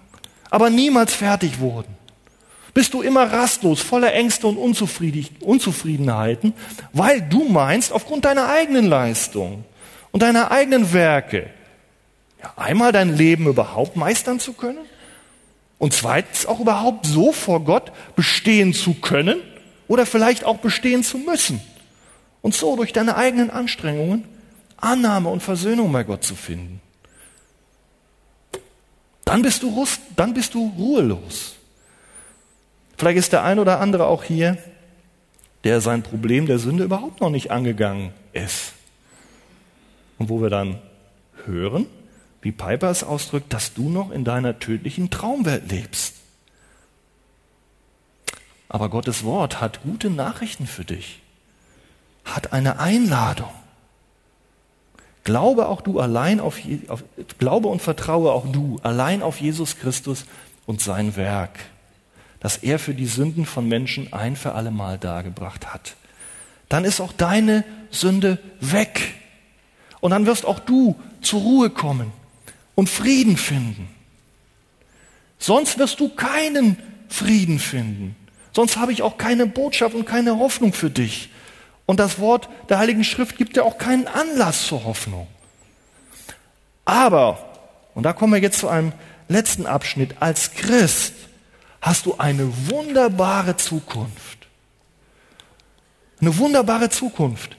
aber 0.50 0.72
niemals 0.72 1.14
fertig 1.14 1.60
wurden? 1.60 1.96
Bist 2.74 2.94
du 2.94 3.02
immer 3.02 3.32
rastlos, 3.32 3.82
voller 3.82 4.14
Ängste 4.14 4.48
und 4.48 4.58
Unzufriedenheiten, 4.58 6.54
weil 6.94 7.22
du 7.22 7.44
meinst, 7.46 7.92
aufgrund 7.92 8.26
deiner 8.26 8.50
eigenen 8.50 8.88
Leistung 8.88 9.66
und 10.12 10.22
deiner 10.22 10.52
eigenen 10.52 10.94
Werke, 10.94 11.50
ja, 12.42 12.54
einmal 12.56 12.92
dein 12.92 13.16
Leben 13.16 13.48
überhaupt 13.48 13.96
meistern 13.96 14.40
zu 14.40 14.54
können 14.54 14.86
und 15.80 15.94
zweitens 15.94 16.46
auch 16.46 16.60
überhaupt 16.60 17.06
so 17.06 17.32
vor 17.32 17.64
Gott 17.64 17.92
bestehen 18.16 18.74
zu 18.74 18.94
können 18.96 19.40
oder 19.88 20.06
vielleicht 20.06 20.44
auch 20.44 20.58
bestehen 20.58 21.04
zu 21.04 21.18
müssen 21.18 21.62
und 22.42 22.56
so 22.56 22.76
durch 22.76 22.94
deine 22.94 23.16
eigenen 23.16 23.50
Anstrengungen 23.50 24.26
Annahme 24.78 25.30
und 25.30 25.42
Versöhnung 25.42 25.92
bei 25.92 26.04
Gott 26.04 26.24
zu 26.24 26.36
finden. 26.36 26.82
Dann 29.26 29.42
bist 29.42 29.64
du, 29.64 29.70
rust, 29.70 30.02
dann 30.16 30.34
bist 30.34 30.54
du 30.54 30.72
ruhelos. 30.78 31.56
Vielleicht 32.96 33.18
ist 33.18 33.34
der 33.34 33.44
ein 33.44 33.60
oder 33.60 33.80
andere 33.80 34.06
auch 34.06 34.24
hier, 34.24 34.58
der 35.64 35.82
sein 35.82 36.04
Problem 36.04 36.46
der 36.46 36.60
Sünde 36.60 36.84
überhaupt 36.84 37.20
noch 37.22 37.30
nicht 37.30 37.52
angegangen 37.52 38.14
ist. 38.34 38.74
Und 40.18 40.30
wo 40.30 40.42
wir 40.42 40.50
dann 40.50 40.80
hören, 41.46 41.88
wie 42.48 42.54
Piper 42.54 42.90
es 42.90 43.04
ausdrückt, 43.04 43.52
dass 43.52 43.74
du 43.74 43.90
noch 43.90 44.10
in 44.10 44.24
deiner 44.24 44.58
tödlichen 44.58 45.10
Traumwelt 45.10 45.70
lebst. 45.70 46.14
Aber 48.70 48.88
Gottes 48.88 49.26
Wort 49.26 49.60
hat 49.60 49.84
gute 49.84 50.10
Nachrichten 50.10 50.66
für 50.66 50.86
dich, 50.86 51.22
hat 52.24 52.54
eine 52.54 52.80
Einladung. 52.80 53.50
Glaube 55.26 55.68
auch 55.68 55.82
du 55.82 56.00
allein 56.00 56.40
auf, 56.40 56.60
auf, 56.88 57.04
glaube 57.38 57.68
und 57.68 57.82
vertraue 57.82 58.32
auch 58.32 58.50
du 58.50 58.80
allein 58.82 59.24
auf 59.24 59.42
Jesus 59.42 59.78
Christus 59.78 60.24
und 60.66 60.80
sein 60.80 61.18
Werk, 61.18 61.60
das 62.40 62.56
er 62.56 62.80
für 62.80 62.94
die 62.94 63.08
Sünden 63.08 63.46
von 63.46 63.68
Menschen 63.68 64.14
ein 64.14 64.38
für 64.38 64.54
alle 64.54 64.72
Mal 64.72 64.98
dargebracht 64.98 65.74
hat. 65.74 65.98
Dann 66.70 66.86
ist 66.86 67.02
auch 67.02 67.12
deine 67.12 67.66
Sünde 67.92 68.40
weg. 68.62 69.16
Und 70.00 70.12
dann 70.12 70.26
wirst 70.26 70.46
auch 70.46 70.60
du 70.60 70.96
zur 71.20 71.42
Ruhe 71.42 71.70
kommen 71.70 72.14
und 72.78 72.92
Frieden 72.92 73.38
finden. 73.38 73.90
Sonst 75.40 75.80
wirst 75.80 76.00
du 76.00 76.10
keinen 76.10 76.78
Frieden 77.10 77.58
finden. 77.58 78.16
Sonst 78.54 78.78
habe 78.78 78.92
ich 78.92 79.02
auch 79.02 79.18
keine 79.18 79.48
Botschaft 79.48 79.96
und 79.96 80.06
keine 80.06 80.38
Hoffnung 80.38 80.74
für 80.74 80.92
dich. 80.92 81.32
Und 81.88 82.00
das 82.00 82.20
Wort 82.20 82.50
der 82.70 82.78
Heiligen 82.78 83.04
Schrift 83.04 83.36
gibt 83.36 83.58
ja 83.58 83.64
auch 83.64 83.80
keinen 83.80 84.08
Anlass 84.08 84.68
zur 84.68 84.84
Hoffnung. 84.84 85.28
Aber, 86.86 87.50
und 87.96 88.04
da 88.04 88.14
kommen 88.14 88.34
wir 88.34 88.42
jetzt 88.42 88.60
zu 88.60 88.68
einem 88.68 88.94
letzten 89.28 89.66
Abschnitt, 89.66 90.16
als 90.20 90.52
Christ 90.52 91.14
hast 91.82 92.06
du 92.06 92.16
eine 92.20 92.48
wunderbare 92.70 93.58
Zukunft. 93.58 94.48
Eine 96.22 96.38
wunderbare 96.38 96.90
Zukunft. 96.90 97.58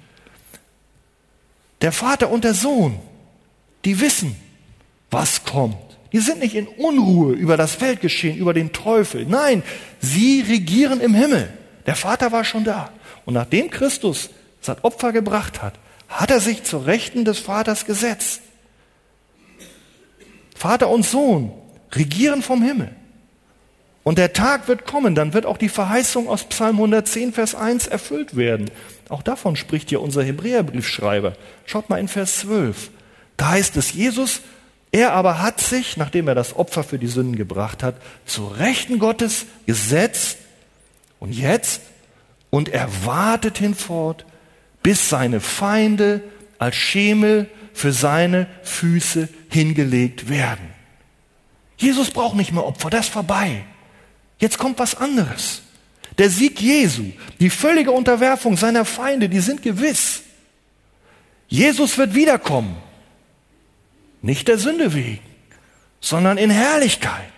Der 1.81 1.91
Vater 1.91 2.31
und 2.31 2.45
der 2.45 2.55
Sohn, 2.55 3.01
die 3.85 3.99
wissen, 4.01 4.37
was 5.11 5.45
kommt. 5.45 5.77
Die 6.13 6.19
sind 6.19 6.41
nicht 6.41 6.55
in 6.55 6.67
Unruhe 6.67 7.35
über 7.35 7.57
das 7.57 7.81
Weltgeschehen, 7.81 8.39
über 8.39 8.55
den 8.55 8.73
Teufel. 8.73 9.27
Nein, 9.27 9.63
sie 10.01 10.41
regieren 10.41 11.01
im 11.01 11.15
Himmel. 11.15 11.53
Der 11.87 11.97
Vater 11.97 12.33
war 12.33 12.45
schon 12.45 12.65
da. 12.65 12.91
Und 13.25 13.35
nachdem 13.35 13.71
Christus 13.71 14.31
sein 14.61 14.77
Opfer 14.83 15.13
gebracht 15.13 15.63
hat, 15.63 15.75
hat 16.09 16.31
er 16.31 16.41
sich 16.41 16.65
zur 16.65 16.87
Rechten 16.87 17.25
des 17.25 17.39
Vaters 17.39 17.85
gesetzt. 17.85 18.41
Vater 20.55 20.89
und 20.89 21.05
Sohn 21.05 21.53
regieren 21.93 22.43
vom 22.43 22.63
Himmel. 22.63 22.91
Und 24.03 24.17
der 24.17 24.33
Tag 24.33 24.69
wird 24.69 24.87
kommen, 24.87 25.15
dann 25.15 25.35
wird 25.35 25.45
auch 25.45 25.59
die 25.59 25.69
Verheißung 25.69 26.29
aus 26.29 26.45
Psalm 26.45 26.77
110, 26.77 27.35
Vers 27.35 27.55
1 27.55 27.87
erfüllt 27.87 28.37
werden. 28.37 28.71
Auch 29.11 29.23
davon 29.23 29.55
spricht 29.55 29.91
ja 29.91 29.99
unser 29.99 30.23
Hebräerbriefschreiber. 30.23 31.35
Schaut 31.67 31.91
mal 31.91 31.99
in 31.99 32.09
Vers 32.09 32.39
12. 32.39 32.91
Da 33.37 33.51
heißt 33.51 33.77
es, 33.77 33.93
Jesus, 33.93 34.41
er 34.91 35.13
aber 35.13 35.41
hat 35.41 35.61
sich, 35.61 35.97
nachdem 35.97 36.29
er 36.29 36.35
das 36.35 36.57
Opfer 36.57 36.83
für 36.83 36.99
die 36.99 37.09
Sünden 37.09 37.37
gebracht 37.37 37.83
hat, 37.83 37.97
zu 38.25 38.47
Rechten 38.47 38.99
Gottes 38.99 39.47
gesetzt 39.67 40.39
und 41.19 41.33
jetzt 41.33 41.83
und 42.51 42.69
er 42.71 42.89
wartet 43.05 43.59
hinfort, 43.59 44.25
bis 44.83 45.09
seine 45.09 45.41
Feinde 45.41 46.23
als 46.59 46.77
Schemel 46.77 47.49
für 47.75 47.93
seine 47.93 48.47
Füße 48.63 49.29
hingelegt 49.51 50.29
werden. 50.29 50.71
Jesus 51.77 52.11
braucht 52.11 52.35
nicht 52.35 52.53
mehr 52.53 52.65
Opfer, 52.65 52.91
das 52.91 53.07
ist 53.07 53.13
vorbei. 53.13 53.65
Jetzt 54.39 54.59
kommt 54.59 54.79
was 54.79 54.95
anderes. 54.95 55.63
Der 56.17 56.31
Sieg 56.31 56.61
Jesu, 56.61 57.13
die 57.39 57.51
völlige 57.51 57.93
Unterwerfung 57.93 58.57
seiner 58.57 58.85
Feinde, 58.85 59.29
die 59.29 59.41
sind 59.41 59.63
gewiss. 59.63 60.23
Jesus 61.47 61.97
wird 61.99 62.15
wiederkommen. 62.15 62.77
Nicht 64.29 64.47
der 64.47 64.59
Sünde 64.59 64.93
wegen, 64.93 65.25
sondern 66.03 66.37
in 66.37 66.51
Herrlichkeit. 66.51 67.31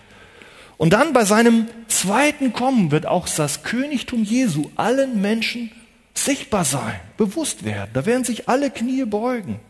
Und 0.76 0.92
dann 0.92 1.12
bei 1.12 1.24
seinem 1.24 1.68
zweiten 1.86 2.52
Kommen 2.52 2.90
wird 2.90 3.06
auch 3.06 3.28
das 3.28 3.62
Königtum 3.62 4.24
Jesu 4.24 4.72
allen 4.74 5.20
Menschen 5.20 5.70
sichtbar 6.14 6.64
sein, 6.64 6.98
bewusst 7.16 7.64
werden. 7.64 7.92
Da 7.92 8.06
werden 8.06 8.24
sich 8.24 8.48
alle 8.48 8.72
Knie 8.72 9.04
beugen. 9.04 9.60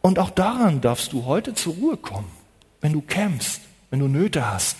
Und 0.00 0.18
auch 0.18 0.30
daran 0.30 0.80
darfst 0.80 1.12
du 1.12 1.26
heute 1.26 1.52
zur 1.52 1.74
Ruhe 1.74 1.98
kommen, 1.98 2.30
wenn 2.80 2.94
du 2.94 3.02
kämpfst, 3.02 3.60
wenn 3.90 4.00
du 4.00 4.08
Nöte 4.08 4.50
hast. 4.50 4.78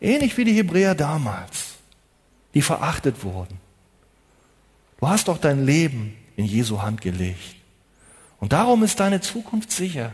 Ähnlich 0.00 0.38
wie 0.38 0.44
die 0.44 0.54
Hebräer 0.54 0.94
damals, 0.94 1.74
die 2.54 2.62
verachtet 2.62 3.22
wurden. 3.22 3.60
Du 4.98 5.08
hast 5.08 5.28
doch 5.28 5.36
dein 5.36 5.66
Leben 5.66 6.16
in 6.36 6.46
Jesu 6.46 6.80
Hand 6.80 7.02
gelegt. 7.02 7.56
Und 8.44 8.52
darum 8.52 8.82
ist 8.82 9.00
deine 9.00 9.22
Zukunft 9.22 9.72
sicher. 9.72 10.12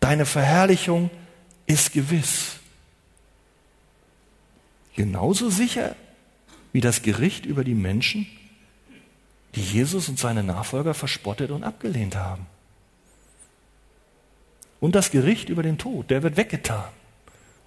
Deine 0.00 0.24
Verherrlichung 0.24 1.10
ist 1.66 1.92
gewiss. 1.92 2.56
Genauso 4.96 5.50
sicher 5.50 5.94
wie 6.72 6.80
das 6.80 7.02
Gericht 7.02 7.44
über 7.44 7.62
die 7.62 7.74
Menschen, 7.74 8.26
die 9.54 9.60
Jesus 9.60 10.08
und 10.08 10.18
seine 10.18 10.42
Nachfolger 10.42 10.94
verspottet 10.94 11.50
und 11.50 11.64
abgelehnt 11.64 12.16
haben. 12.16 12.46
Und 14.80 14.94
das 14.94 15.10
Gericht 15.10 15.50
über 15.50 15.62
den 15.62 15.76
Tod, 15.76 16.08
der 16.08 16.22
wird 16.22 16.38
weggetan. 16.38 16.88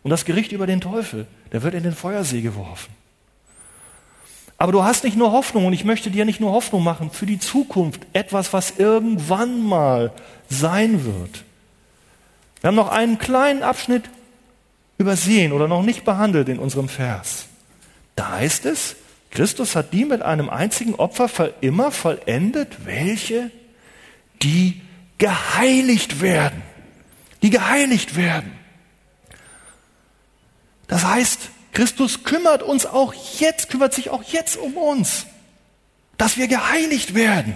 Und 0.01 0.09
das 0.09 0.25
Gericht 0.25 0.53
über 0.53 0.65
den 0.65 0.81
Teufel, 0.81 1.27
der 1.51 1.61
wird 1.61 1.75
in 1.75 1.83
den 1.83 1.93
Feuersee 1.93 2.41
geworfen. 2.41 2.91
Aber 4.57 4.71
du 4.71 4.83
hast 4.83 5.03
nicht 5.03 5.15
nur 5.15 5.31
Hoffnung 5.31 5.65
und 5.65 5.73
ich 5.73 5.85
möchte 5.85 6.09
dir 6.09 6.25
nicht 6.25 6.39
nur 6.39 6.51
Hoffnung 6.51 6.83
machen 6.83 7.11
für 7.11 7.25
die 7.25 7.39
Zukunft, 7.39 8.01
etwas, 8.13 8.53
was 8.53 8.77
irgendwann 8.77 9.61
mal 9.61 10.11
sein 10.49 11.05
wird. 11.05 11.43
Wir 12.61 12.69
haben 12.69 12.75
noch 12.75 12.89
einen 12.89 13.19
kleinen 13.19 13.61
Abschnitt 13.61 14.09
übersehen 14.97 15.51
oder 15.51 15.67
noch 15.67 15.83
nicht 15.83 16.03
behandelt 16.03 16.49
in 16.49 16.57
unserem 16.57 16.89
Vers. 16.89 17.45
Da 18.15 18.31
heißt 18.31 18.65
es, 18.65 18.95
Christus 19.29 19.75
hat 19.75 19.93
die 19.93 20.05
mit 20.05 20.23
einem 20.23 20.49
einzigen 20.49 20.95
Opfer 20.95 21.29
für 21.29 21.53
immer 21.61 21.91
vollendet, 21.91 22.85
welche, 22.85 23.51
die 24.41 24.81
geheiligt 25.19 26.21
werden. 26.21 26.63
Die 27.43 27.51
geheiligt 27.51 28.15
werden. 28.15 28.51
Das 30.87 31.05
heißt, 31.05 31.51
Christus 31.77 32.23
kümmert 32.23 32.63
uns 32.63 32.87
auch 32.87 33.13
jetzt, 33.37 33.69
kümmert 33.69 33.93
sich 33.93 34.09
auch 34.09 34.23
jetzt 34.23 34.57
um 34.57 34.77
uns, 34.77 35.27
dass 36.17 36.35
wir 36.35 36.47
geheiligt 36.47 37.13
werden. 37.13 37.55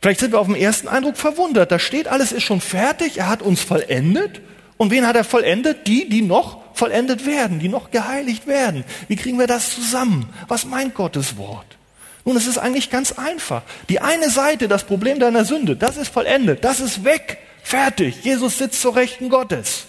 Vielleicht 0.00 0.20
sind 0.20 0.30
wir 0.30 0.38
auf 0.38 0.46
den 0.46 0.54
ersten 0.54 0.86
Eindruck 0.86 1.16
verwundert. 1.16 1.72
Da 1.72 1.80
steht, 1.80 2.06
alles 2.06 2.30
ist 2.30 2.44
schon 2.44 2.60
fertig, 2.60 3.18
er 3.18 3.28
hat 3.28 3.42
uns 3.42 3.60
vollendet. 3.60 4.40
Und 4.76 4.92
wen 4.92 5.04
hat 5.04 5.16
er 5.16 5.24
vollendet? 5.24 5.88
Die, 5.88 6.08
die 6.08 6.22
noch 6.22 6.60
vollendet 6.76 7.26
werden, 7.26 7.58
die 7.58 7.68
noch 7.68 7.90
geheiligt 7.90 8.46
werden. 8.46 8.84
Wie 9.08 9.16
kriegen 9.16 9.40
wir 9.40 9.48
das 9.48 9.74
zusammen? 9.74 10.32
Was 10.46 10.64
meint 10.64 10.94
Gottes 10.94 11.36
Wort? 11.36 11.76
Nun, 12.24 12.36
es 12.36 12.46
ist 12.46 12.58
eigentlich 12.58 12.88
ganz 12.88 13.10
einfach. 13.18 13.62
Die 13.88 13.98
eine 13.98 14.30
Seite, 14.30 14.68
das 14.68 14.84
Problem 14.84 15.18
deiner 15.18 15.44
Sünde, 15.44 15.74
das 15.74 15.96
ist 15.96 16.12
vollendet, 16.12 16.62
das 16.62 16.78
ist 16.78 17.02
weg, 17.02 17.38
fertig. 17.64 18.22
Jesus 18.22 18.58
sitzt 18.58 18.80
zur 18.80 18.94
Rechten 18.94 19.28
Gottes. 19.28 19.88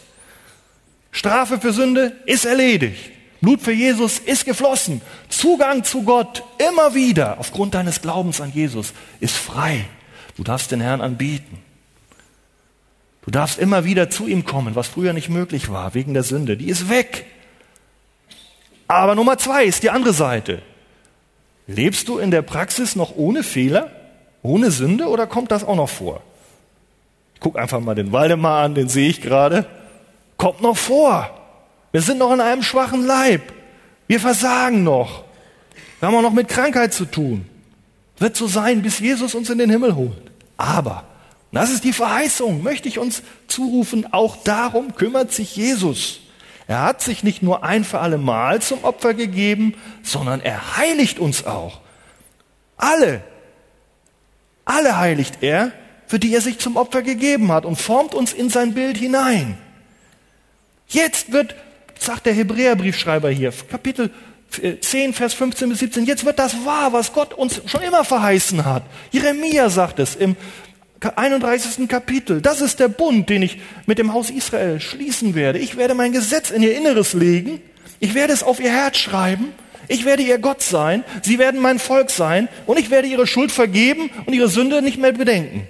Strafe 1.11 1.59
für 1.59 1.73
Sünde 1.73 2.13
ist 2.25 2.45
erledigt. 2.45 3.11
Blut 3.41 3.61
für 3.61 3.73
Jesus 3.73 4.19
ist 4.19 4.45
geflossen. 4.45 5.01
Zugang 5.29 5.83
zu 5.83 6.03
Gott 6.03 6.43
immer 6.69 6.93
wieder 6.93 7.39
aufgrund 7.39 7.73
deines 7.73 8.01
Glaubens 8.01 8.39
an 8.39 8.51
Jesus 8.53 8.93
ist 9.19 9.35
frei. 9.35 9.85
Du 10.37 10.43
darfst 10.43 10.71
den 10.71 10.79
Herrn 10.79 11.01
anbieten. 11.01 11.59
Du 13.23 13.31
darfst 13.31 13.59
immer 13.59 13.83
wieder 13.83 14.09
zu 14.09 14.27
ihm 14.27 14.45
kommen, 14.45 14.75
was 14.75 14.87
früher 14.87 15.13
nicht 15.13 15.29
möglich 15.29 15.71
war, 15.71 15.93
wegen 15.93 16.13
der 16.13 16.23
Sünde. 16.23 16.55
Die 16.55 16.69
ist 16.69 16.89
weg. 16.89 17.25
Aber 18.87 19.15
Nummer 19.15 19.37
zwei 19.37 19.65
ist 19.65 19.83
die 19.83 19.89
andere 19.89 20.13
Seite. 20.13 20.61
Lebst 21.67 22.07
du 22.07 22.17
in 22.17 22.31
der 22.31 22.41
Praxis 22.41 22.95
noch 22.95 23.15
ohne 23.15 23.43
Fehler, 23.43 23.91
ohne 24.43 24.71
Sünde 24.71 25.07
oder 25.07 25.27
kommt 25.27 25.51
das 25.51 25.63
auch 25.63 25.75
noch 25.75 25.89
vor? 25.89 26.21
Ich 27.35 27.39
guck 27.39 27.57
einfach 27.57 27.79
mal 27.79 27.95
den 27.95 28.11
Waldemar 28.11 28.63
an, 28.63 28.75
den 28.75 28.89
sehe 28.89 29.09
ich 29.09 29.21
gerade. 29.21 29.65
Kommt 30.41 30.59
noch 30.59 30.75
vor. 30.75 31.29
Wir 31.91 32.01
sind 32.01 32.17
noch 32.17 32.33
in 32.33 32.41
einem 32.41 32.63
schwachen 32.63 33.05
Leib. 33.05 33.53
Wir 34.07 34.19
versagen 34.19 34.83
noch. 34.83 35.23
Wir 35.99 36.07
haben 36.07 36.15
auch 36.15 36.23
noch 36.23 36.33
mit 36.33 36.47
Krankheit 36.47 36.95
zu 36.95 37.05
tun. 37.05 37.45
Wird 38.17 38.35
so 38.35 38.47
sein, 38.47 38.81
bis 38.81 38.97
Jesus 38.97 39.35
uns 39.35 39.51
in 39.51 39.59
den 39.59 39.69
Himmel 39.69 39.95
holt. 39.95 40.31
Aber, 40.57 41.03
das 41.51 41.71
ist 41.71 41.83
die 41.83 41.93
Verheißung, 41.93 42.63
möchte 42.63 42.87
ich 42.87 42.97
uns 42.97 43.21
zurufen, 43.45 44.11
auch 44.13 44.35
darum 44.35 44.95
kümmert 44.95 45.31
sich 45.31 45.55
Jesus. 45.55 46.21
Er 46.65 46.81
hat 46.81 47.03
sich 47.03 47.21
nicht 47.21 47.43
nur 47.43 47.63
ein 47.63 47.83
für 47.83 47.99
alle 47.99 48.17
Mal 48.17 48.63
zum 48.63 48.83
Opfer 48.83 49.13
gegeben, 49.13 49.75
sondern 50.01 50.41
er 50.41 50.75
heiligt 50.75 51.19
uns 51.19 51.45
auch. 51.45 51.81
Alle, 52.77 53.23
alle 54.65 54.97
heiligt 54.97 55.43
er, 55.43 55.71
für 56.07 56.17
die 56.17 56.33
er 56.33 56.41
sich 56.41 56.57
zum 56.57 56.77
Opfer 56.77 57.03
gegeben 57.03 57.51
hat 57.51 57.63
und 57.63 57.75
formt 57.75 58.15
uns 58.15 58.33
in 58.33 58.49
sein 58.49 58.73
Bild 58.73 58.97
hinein. 58.97 59.59
Jetzt 60.91 61.31
wird, 61.31 61.55
sagt 61.97 62.25
der 62.25 62.33
Hebräerbriefschreiber 62.33 63.29
hier, 63.29 63.53
Kapitel 63.69 64.11
10, 64.81 65.13
Vers 65.13 65.33
15 65.33 65.69
bis 65.69 65.79
17, 65.79 66.05
jetzt 66.05 66.25
wird 66.25 66.37
das 66.37 66.65
wahr, 66.65 66.91
was 66.91 67.13
Gott 67.13 67.33
uns 67.33 67.61
schon 67.65 67.81
immer 67.81 68.03
verheißen 68.03 68.65
hat. 68.65 68.83
Jeremia 69.11 69.69
sagt 69.69 69.99
es 69.99 70.15
im 70.15 70.35
31. 71.15 71.87
Kapitel. 71.87 72.41
Das 72.41 72.61
ist 72.61 72.79
der 72.79 72.89
Bund, 72.89 73.29
den 73.29 73.41
ich 73.41 73.59
mit 73.85 73.97
dem 73.97 74.13
Haus 74.13 74.29
Israel 74.29 74.79
schließen 74.79 75.33
werde. 75.33 75.57
Ich 75.57 75.77
werde 75.77 75.95
mein 75.95 76.11
Gesetz 76.11 76.51
in 76.51 76.61
ihr 76.61 76.75
Inneres 76.75 77.13
legen. 77.13 77.61
Ich 77.99 78.13
werde 78.13 78.33
es 78.33 78.43
auf 78.43 78.59
ihr 78.59 78.71
Herz 78.71 78.97
schreiben. 78.97 79.53
Ich 79.87 80.05
werde 80.05 80.23
ihr 80.23 80.37
Gott 80.37 80.61
sein, 80.61 81.03
sie 81.21 81.37
werden 81.37 81.59
mein 81.59 81.77
Volk 81.77 82.11
sein 82.11 82.47
und 82.65 82.79
ich 82.79 82.91
werde 82.91 83.09
ihre 83.09 83.27
Schuld 83.27 83.51
vergeben 83.51 84.09
und 84.25 84.33
ihre 84.33 84.47
Sünde 84.47 84.81
nicht 84.81 84.97
mehr 84.97 85.11
bedenken. 85.11 85.67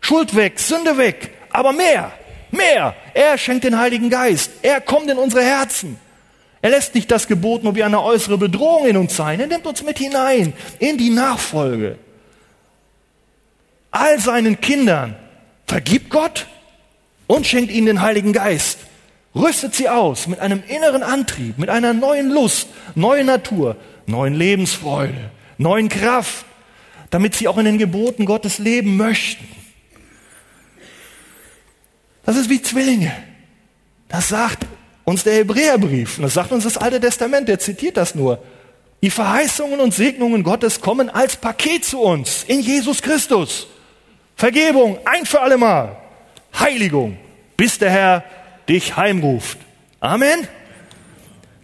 Schuld 0.00 0.36
weg, 0.36 0.60
Sünde 0.60 0.98
weg, 0.98 1.30
aber 1.50 1.72
mehr, 1.72 2.12
mehr. 2.54 2.94
Er 3.12 3.36
schenkt 3.38 3.64
den 3.64 3.78
Heiligen 3.78 4.10
Geist. 4.10 4.50
Er 4.62 4.80
kommt 4.80 5.10
in 5.10 5.18
unsere 5.18 5.42
Herzen. 5.42 5.98
Er 6.62 6.70
lässt 6.70 6.94
nicht 6.94 7.10
das 7.10 7.28
Gebot 7.28 7.62
nur 7.62 7.74
wie 7.74 7.84
eine 7.84 8.02
äußere 8.02 8.38
Bedrohung 8.38 8.86
in 8.86 8.96
uns 8.96 9.14
sein. 9.14 9.38
Er 9.38 9.46
nimmt 9.46 9.66
uns 9.66 9.82
mit 9.82 9.98
hinein 9.98 10.54
in 10.78 10.96
die 10.96 11.10
Nachfolge. 11.10 11.98
All 13.90 14.18
seinen 14.18 14.60
Kindern 14.60 15.14
vergibt 15.66 16.08
Gott 16.10 16.46
und 17.26 17.46
schenkt 17.46 17.70
ihnen 17.70 17.86
den 17.86 18.00
Heiligen 18.00 18.32
Geist. 18.32 18.78
Rüstet 19.34 19.74
sie 19.74 19.88
aus 19.88 20.26
mit 20.26 20.40
einem 20.40 20.62
inneren 20.66 21.02
Antrieb, 21.02 21.58
mit 21.58 21.68
einer 21.68 21.92
neuen 21.92 22.30
Lust, 22.30 22.68
neuen 22.94 23.26
Natur, 23.26 23.76
neuen 24.06 24.34
Lebensfreude, 24.34 25.30
neuen 25.58 25.88
Kraft, 25.88 26.44
damit 27.10 27.34
sie 27.34 27.48
auch 27.48 27.58
in 27.58 27.64
den 27.64 27.78
Geboten 27.78 28.26
Gottes 28.26 28.58
leben 28.58 28.96
möchten. 28.96 29.46
Das 32.24 32.36
ist 32.36 32.48
wie 32.48 32.62
Zwillinge. 32.62 33.12
Das 34.08 34.28
sagt 34.28 34.66
uns 35.04 35.24
der 35.24 35.34
Hebräerbrief. 35.34 36.18
Und 36.18 36.24
das 36.24 36.34
sagt 36.34 36.52
uns 36.52 36.64
das 36.64 36.76
Alte 36.76 37.00
Testament. 37.00 37.48
Der 37.48 37.58
zitiert 37.58 37.96
das 37.96 38.14
nur. 38.14 38.42
Die 39.02 39.10
Verheißungen 39.10 39.80
und 39.80 39.92
Segnungen 39.92 40.42
Gottes 40.42 40.80
kommen 40.80 41.10
als 41.10 41.36
Paket 41.36 41.84
zu 41.84 42.00
uns 42.00 42.44
in 42.44 42.60
Jesus 42.60 43.02
Christus. 43.02 43.66
Vergebung 44.36 44.98
ein 45.04 45.26
für 45.26 45.40
allemal. 45.40 45.96
Heiligung, 46.58 47.18
bis 47.56 47.78
der 47.78 47.90
Herr 47.90 48.24
dich 48.68 48.96
heimruft. 48.96 49.58
Amen. 50.00 50.48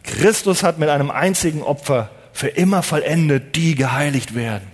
Christus 0.02 0.62
hat 0.62 0.78
mit 0.78 0.88
einem 0.88 1.10
einzigen 1.10 1.62
Opfer 1.62 2.10
für 2.32 2.48
immer 2.48 2.82
vollendet, 2.82 3.56
die 3.56 3.74
geheiligt 3.74 4.34
werden. 4.34 4.68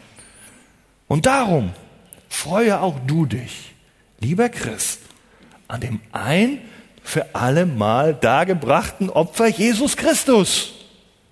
Und 1.08 1.26
darum 1.26 1.72
freue 2.28 2.80
auch 2.80 2.98
du 3.06 3.26
dich, 3.26 3.74
lieber 4.20 4.48
Christ, 4.48 5.00
an 5.68 5.80
dem 5.80 6.00
ein 6.12 6.60
für 7.02 7.34
alle 7.34 7.66
Mal 7.66 8.14
dargebrachten 8.14 9.10
Opfer 9.10 9.46
Jesus 9.46 9.96
Christus. 9.96 10.74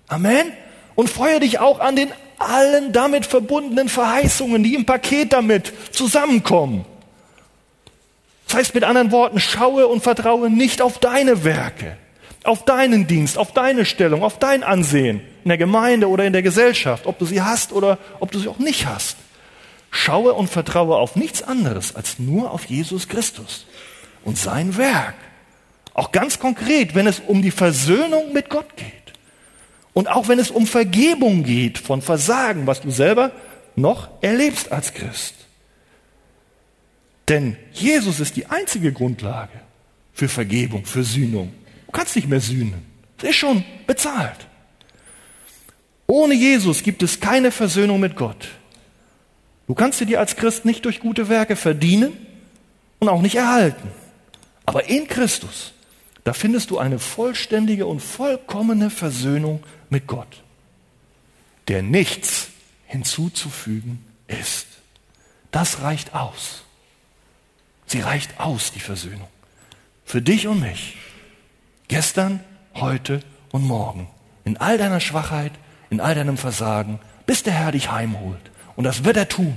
Amen. 0.07 0.51
Und 0.95 1.09
freue 1.09 1.41
dich 1.41 1.59
auch 1.59 1.79
an 1.79 1.95
den 1.95 2.09
allen 2.37 2.93
damit 2.93 3.25
verbundenen 3.25 3.89
Verheißungen, 3.89 4.63
die 4.63 4.75
im 4.75 4.85
Paket 4.85 5.33
damit 5.33 5.73
zusammenkommen. 5.91 6.85
Das 8.47 8.57
heißt 8.57 8.75
mit 8.75 8.83
anderen 8.83 9.11
Worten, 9.11 9.39
schaue 9.39 9.87
und 9.87 10.01
vertraue 10.01 10.49
nicht 10.49 10.81
auf 10.81 10.99
deine 10.99 11.43
Werke, 11.43 11.97
auf 12.43 12.63
deinen 12.63 13.07
Dienst, 13.07 13.37
auf 13.37 13.53
deine 13.53 13.85
Stellung, 13.85 14.23
auf 14.23 14.39
dein 14.39 14.63
Ansehen 14.63 15.21
in 15.43 15.49
der 15.49 15.57
Gemeinde 15.57 16.07
oder 16.07 16.25
in 16.25 16.33
der 16.33 16.43
Gesellschaft, 16.43 17.05
ob 17.07 17.19
du 17.19 17.25
sie 17.25 17.41
hast 17.41 17.73
oder 17.73 17.97
ob 18.19 18.31
du 18.31 18.39
sie 18.39 18.47
auch 18.47 18.59
nicht 18.59 18.85
hast. 18.85 19.17
Schaue 19.91 20.33
und 20.33 20.49
vertraue 20.49 20.97
auf 20.97 21.15
nichts 21.15 21.41
anderes 21.41 21.95
als 21.95 22.19
nur 22.19 22.51
auf 22.51 22.65
Jesus 22.65 23.07
Christus 23.07 23.65
und 24.25 24.37
sein 24.37 24.75
Werk. 24.75 25.15
Auch 25.93 26.11
ganz 26.11 26.39
konkret, 26.39 26.93
wenn 26.93 27.07
es 27.07 27.21
um 27.21 27.41
die 27.41 27.51
Versöhnung 27.51 28.33
mit 28.33 28.49
Gott 28.49 28.75
geht. 28.75 28.91
Und 29.93 30.09
auch 30.09 30.27
wenn 30.27 30.39
es 30.39 30.51
um 30.51 30.67
Vergebung 30.67 31.43
geht 31.43 31.77
von 31.77 32.01
Versagen, 32.01 32.67
was 32.67 32.81
du 32.81 32.91
selber 32.91 33.31
noch 33.77 34.09
erlebst 34.21 34.73
als 34.73 34.93
Christ. 34.93 35.35
Denn 37.29 37.55
Jesus 37.71 38.19
ist 38.19 38.35
die 38.35 38.47
einzige 38.47 38.91
Grundlage 38.91 39.61
für 40.13 40.27
Vergebung, 40.27 40.85
für 40.85 41.03
Sühnung. 41.03 41.53
Du 41.85 41.93
kannst 41.93 42.15
nicht 42.17 42.27
mehr 42.27 42.41
sühnen. 42.41 42.85
Es 43.17 43.29
ist 43.29 43.35
schon 43.37 43.63
bezahlt. 43.87 44.47
Ohne 46.07 46.33
Jesus 46.35 46.83
gibt 46.83 47.01
es 47.01 47.19
keine 47.19 47.51
Versöhnung 47.51 48.01
mit 48.01 48.15
Gott. 48.15 48.49
Du 49.67 49.73
kannst 49.73 49.99
sie 49.99 50.05
dir 50.05 50.19
als 50.19 50.35
Christ 50.35 50.65
nicht 50.65 50.85
durch 50.85 50.99
gute 50.99 51.29
Werke 51.29 51.55
verdienen 51.55 52.13
und 52.99 53.09
auch 53.09 53.21
nicht 53.21 53.35
erhalten. 53.35 53.89
Aber 54.65 54.89
in 54.89 55.07
Christus, 55.07 55.73
da 56.23 56.33
findest 56.33 56.71
du 56.71 56.79
eine 56.79 56.99
vollständige 56.99 57.85
und 57.85 57.99
vollkommene 57.99 58.89
Versöhnung 58.89 59.63
mit 59.89 60.07
Gott, 60.07 60.43
der 61.67 61.83
nichts 61.83 62.49
hinzuzufügen 62.87 64.03
ist. 64.27 64.67
Das 65.51 65.81
reicht 65.81 66.13
aus. 66.13 66.63
Sie 67.85 68.01
reicht 68.01 68.39
aus, 68.39 68.71
die 68.71 68.79
Versöhnung. 68.79 69.27
Für 70.03 70.21
dich 70.21 70.47
und 70.47 70.59
mich. 70.59 70.97
Gestern, 71.87 72.43
heute 72.73 73.19
und 73.51 73.63
morgen. 73.63 74.07
In 74.43 74.57
all 74.57 74.77
deiner 74.77 74.99
Schwachheit, 74.99 75.51
in 75.89 75.99
all 75.99 76.15
deinem 76.15 76.37
Versagen, 76.37 76.99
bis 77.25 77.43
der 77.43 77.53
Herr 77.53 77.71
dich 77.71 77.91
heimholt. 77.91 78.51
Und 78.75 78.83
das 78.83 79.03
wird 79.03 79.17
er 79.17 79.29
tun. 79.29 79.55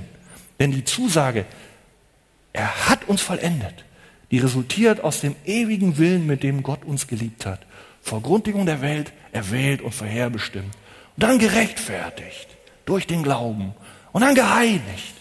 Denn 0.59 0.71
die 0.71 0.83
Zusage, 0.83 1.45
er 2.53 2.89
hat 2.89 3.07
uns 3.07 3.21
vollendet, 3.21 3.85
die 4.31 4.39
resultiert 4.39 5.03
aus 5.03 5.21
dem 5.21 5.35
ewigen 5.45 5.97
Willen, 5.97 6.25
mit 6.27 6.43
dem 6.43 6.63
Gott 6.63 6.85
uns 6.85 7.07
geliebt 7.07 7.45
hat. 7.45 7.61
Vor 8.01 8.21
Grundlegung 8.21 8.65
der 8.65 8.81
Welt 8.81 9.11
erwählt 9.31 9.81
und 9.81 9.93
vorherbestimmt. 9.93 10.73
Und 11.15 11.23
dann 11.23 11.39
gerechtfertigt 11.39 12.47
durch 12.85 13.07
den 13.07 13.23
Glauben. 13.23 13.73
Und 14.11 14.21
dann 14.21 14.35
geheiligt. 14.35 15.15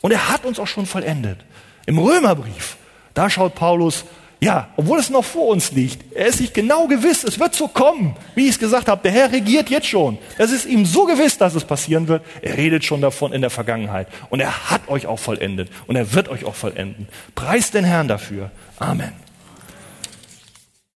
Und 0.00 0.12
er 0.12 0.28
hat 0.28 0.44
uns 0.44 0.58
auch 0.58 0.66
schon 0.66 0.86
vollendet. 0.86 1.38
Im 1.86 1.98
Römerbrief, 1.98 2.76
da 3.14 3.30
schaut 3.30 3.54
Paulus, 3.54 4.04
ja, 4.40 4.68
obwohl 4.76 4.98
es 4.98 5.10
noch 5.10 5.24
vor 5.24 5.48
uns 5.48 5.72
liegt, 5.72 6.14
er 6.14 6.26
ist 6.26 6.38
sich 6.38 6.52
genau 6.52 6.86
gewiss, 6.86 7.24
es 7.24 7.38
wird 7.38 7.54
so 7.54 7.68
kommen, 7.68 8.14
wie 8.34 8.44
ich 8.44 8.50
es 8.50 8.58
gesagt 8.58 8.88
habe, 8.88 9.02
der 9.02 9.12
Herr 9.12 9.32
regiert 9.32 9.70
jetzt 9.70 9.86
schon. 9.86 10.18
Es 10.38 10.50
ist 10.50 10.66
ihm 10.66 10.84
so 10.84 11.06
gewiss, 11.06 11.38
dass 11.38 11.54
es 11.54 11.64
passieren 11.64 12.08
wird. 12.08 12.22
Er 12.42 12.56
redet 12.56 12.84
schon 12.84 13.00
davon 13.00 13.32
in 13.32 13.40
der 13.40 13.50
Vergangenheit. 13.50 14.08
Und 14.30 14.40
er 14.40 14.70
hat 14.70 14.88
euch 14.88 15.06
auch 15.06 15.18
vollendet. 15.18 15.70
Und 15.86 15.96
er 15.96 16.12
wird 16.12 16.28
euch 16.28 16.44
auch 16.44 16.54
vollenden. 16.54 17.08
Preist 17.34 17.74
den 17.74 17.84
Herrn 17.84 18.08
dafür. 18.08 18.50
Amen. 18.78 19.23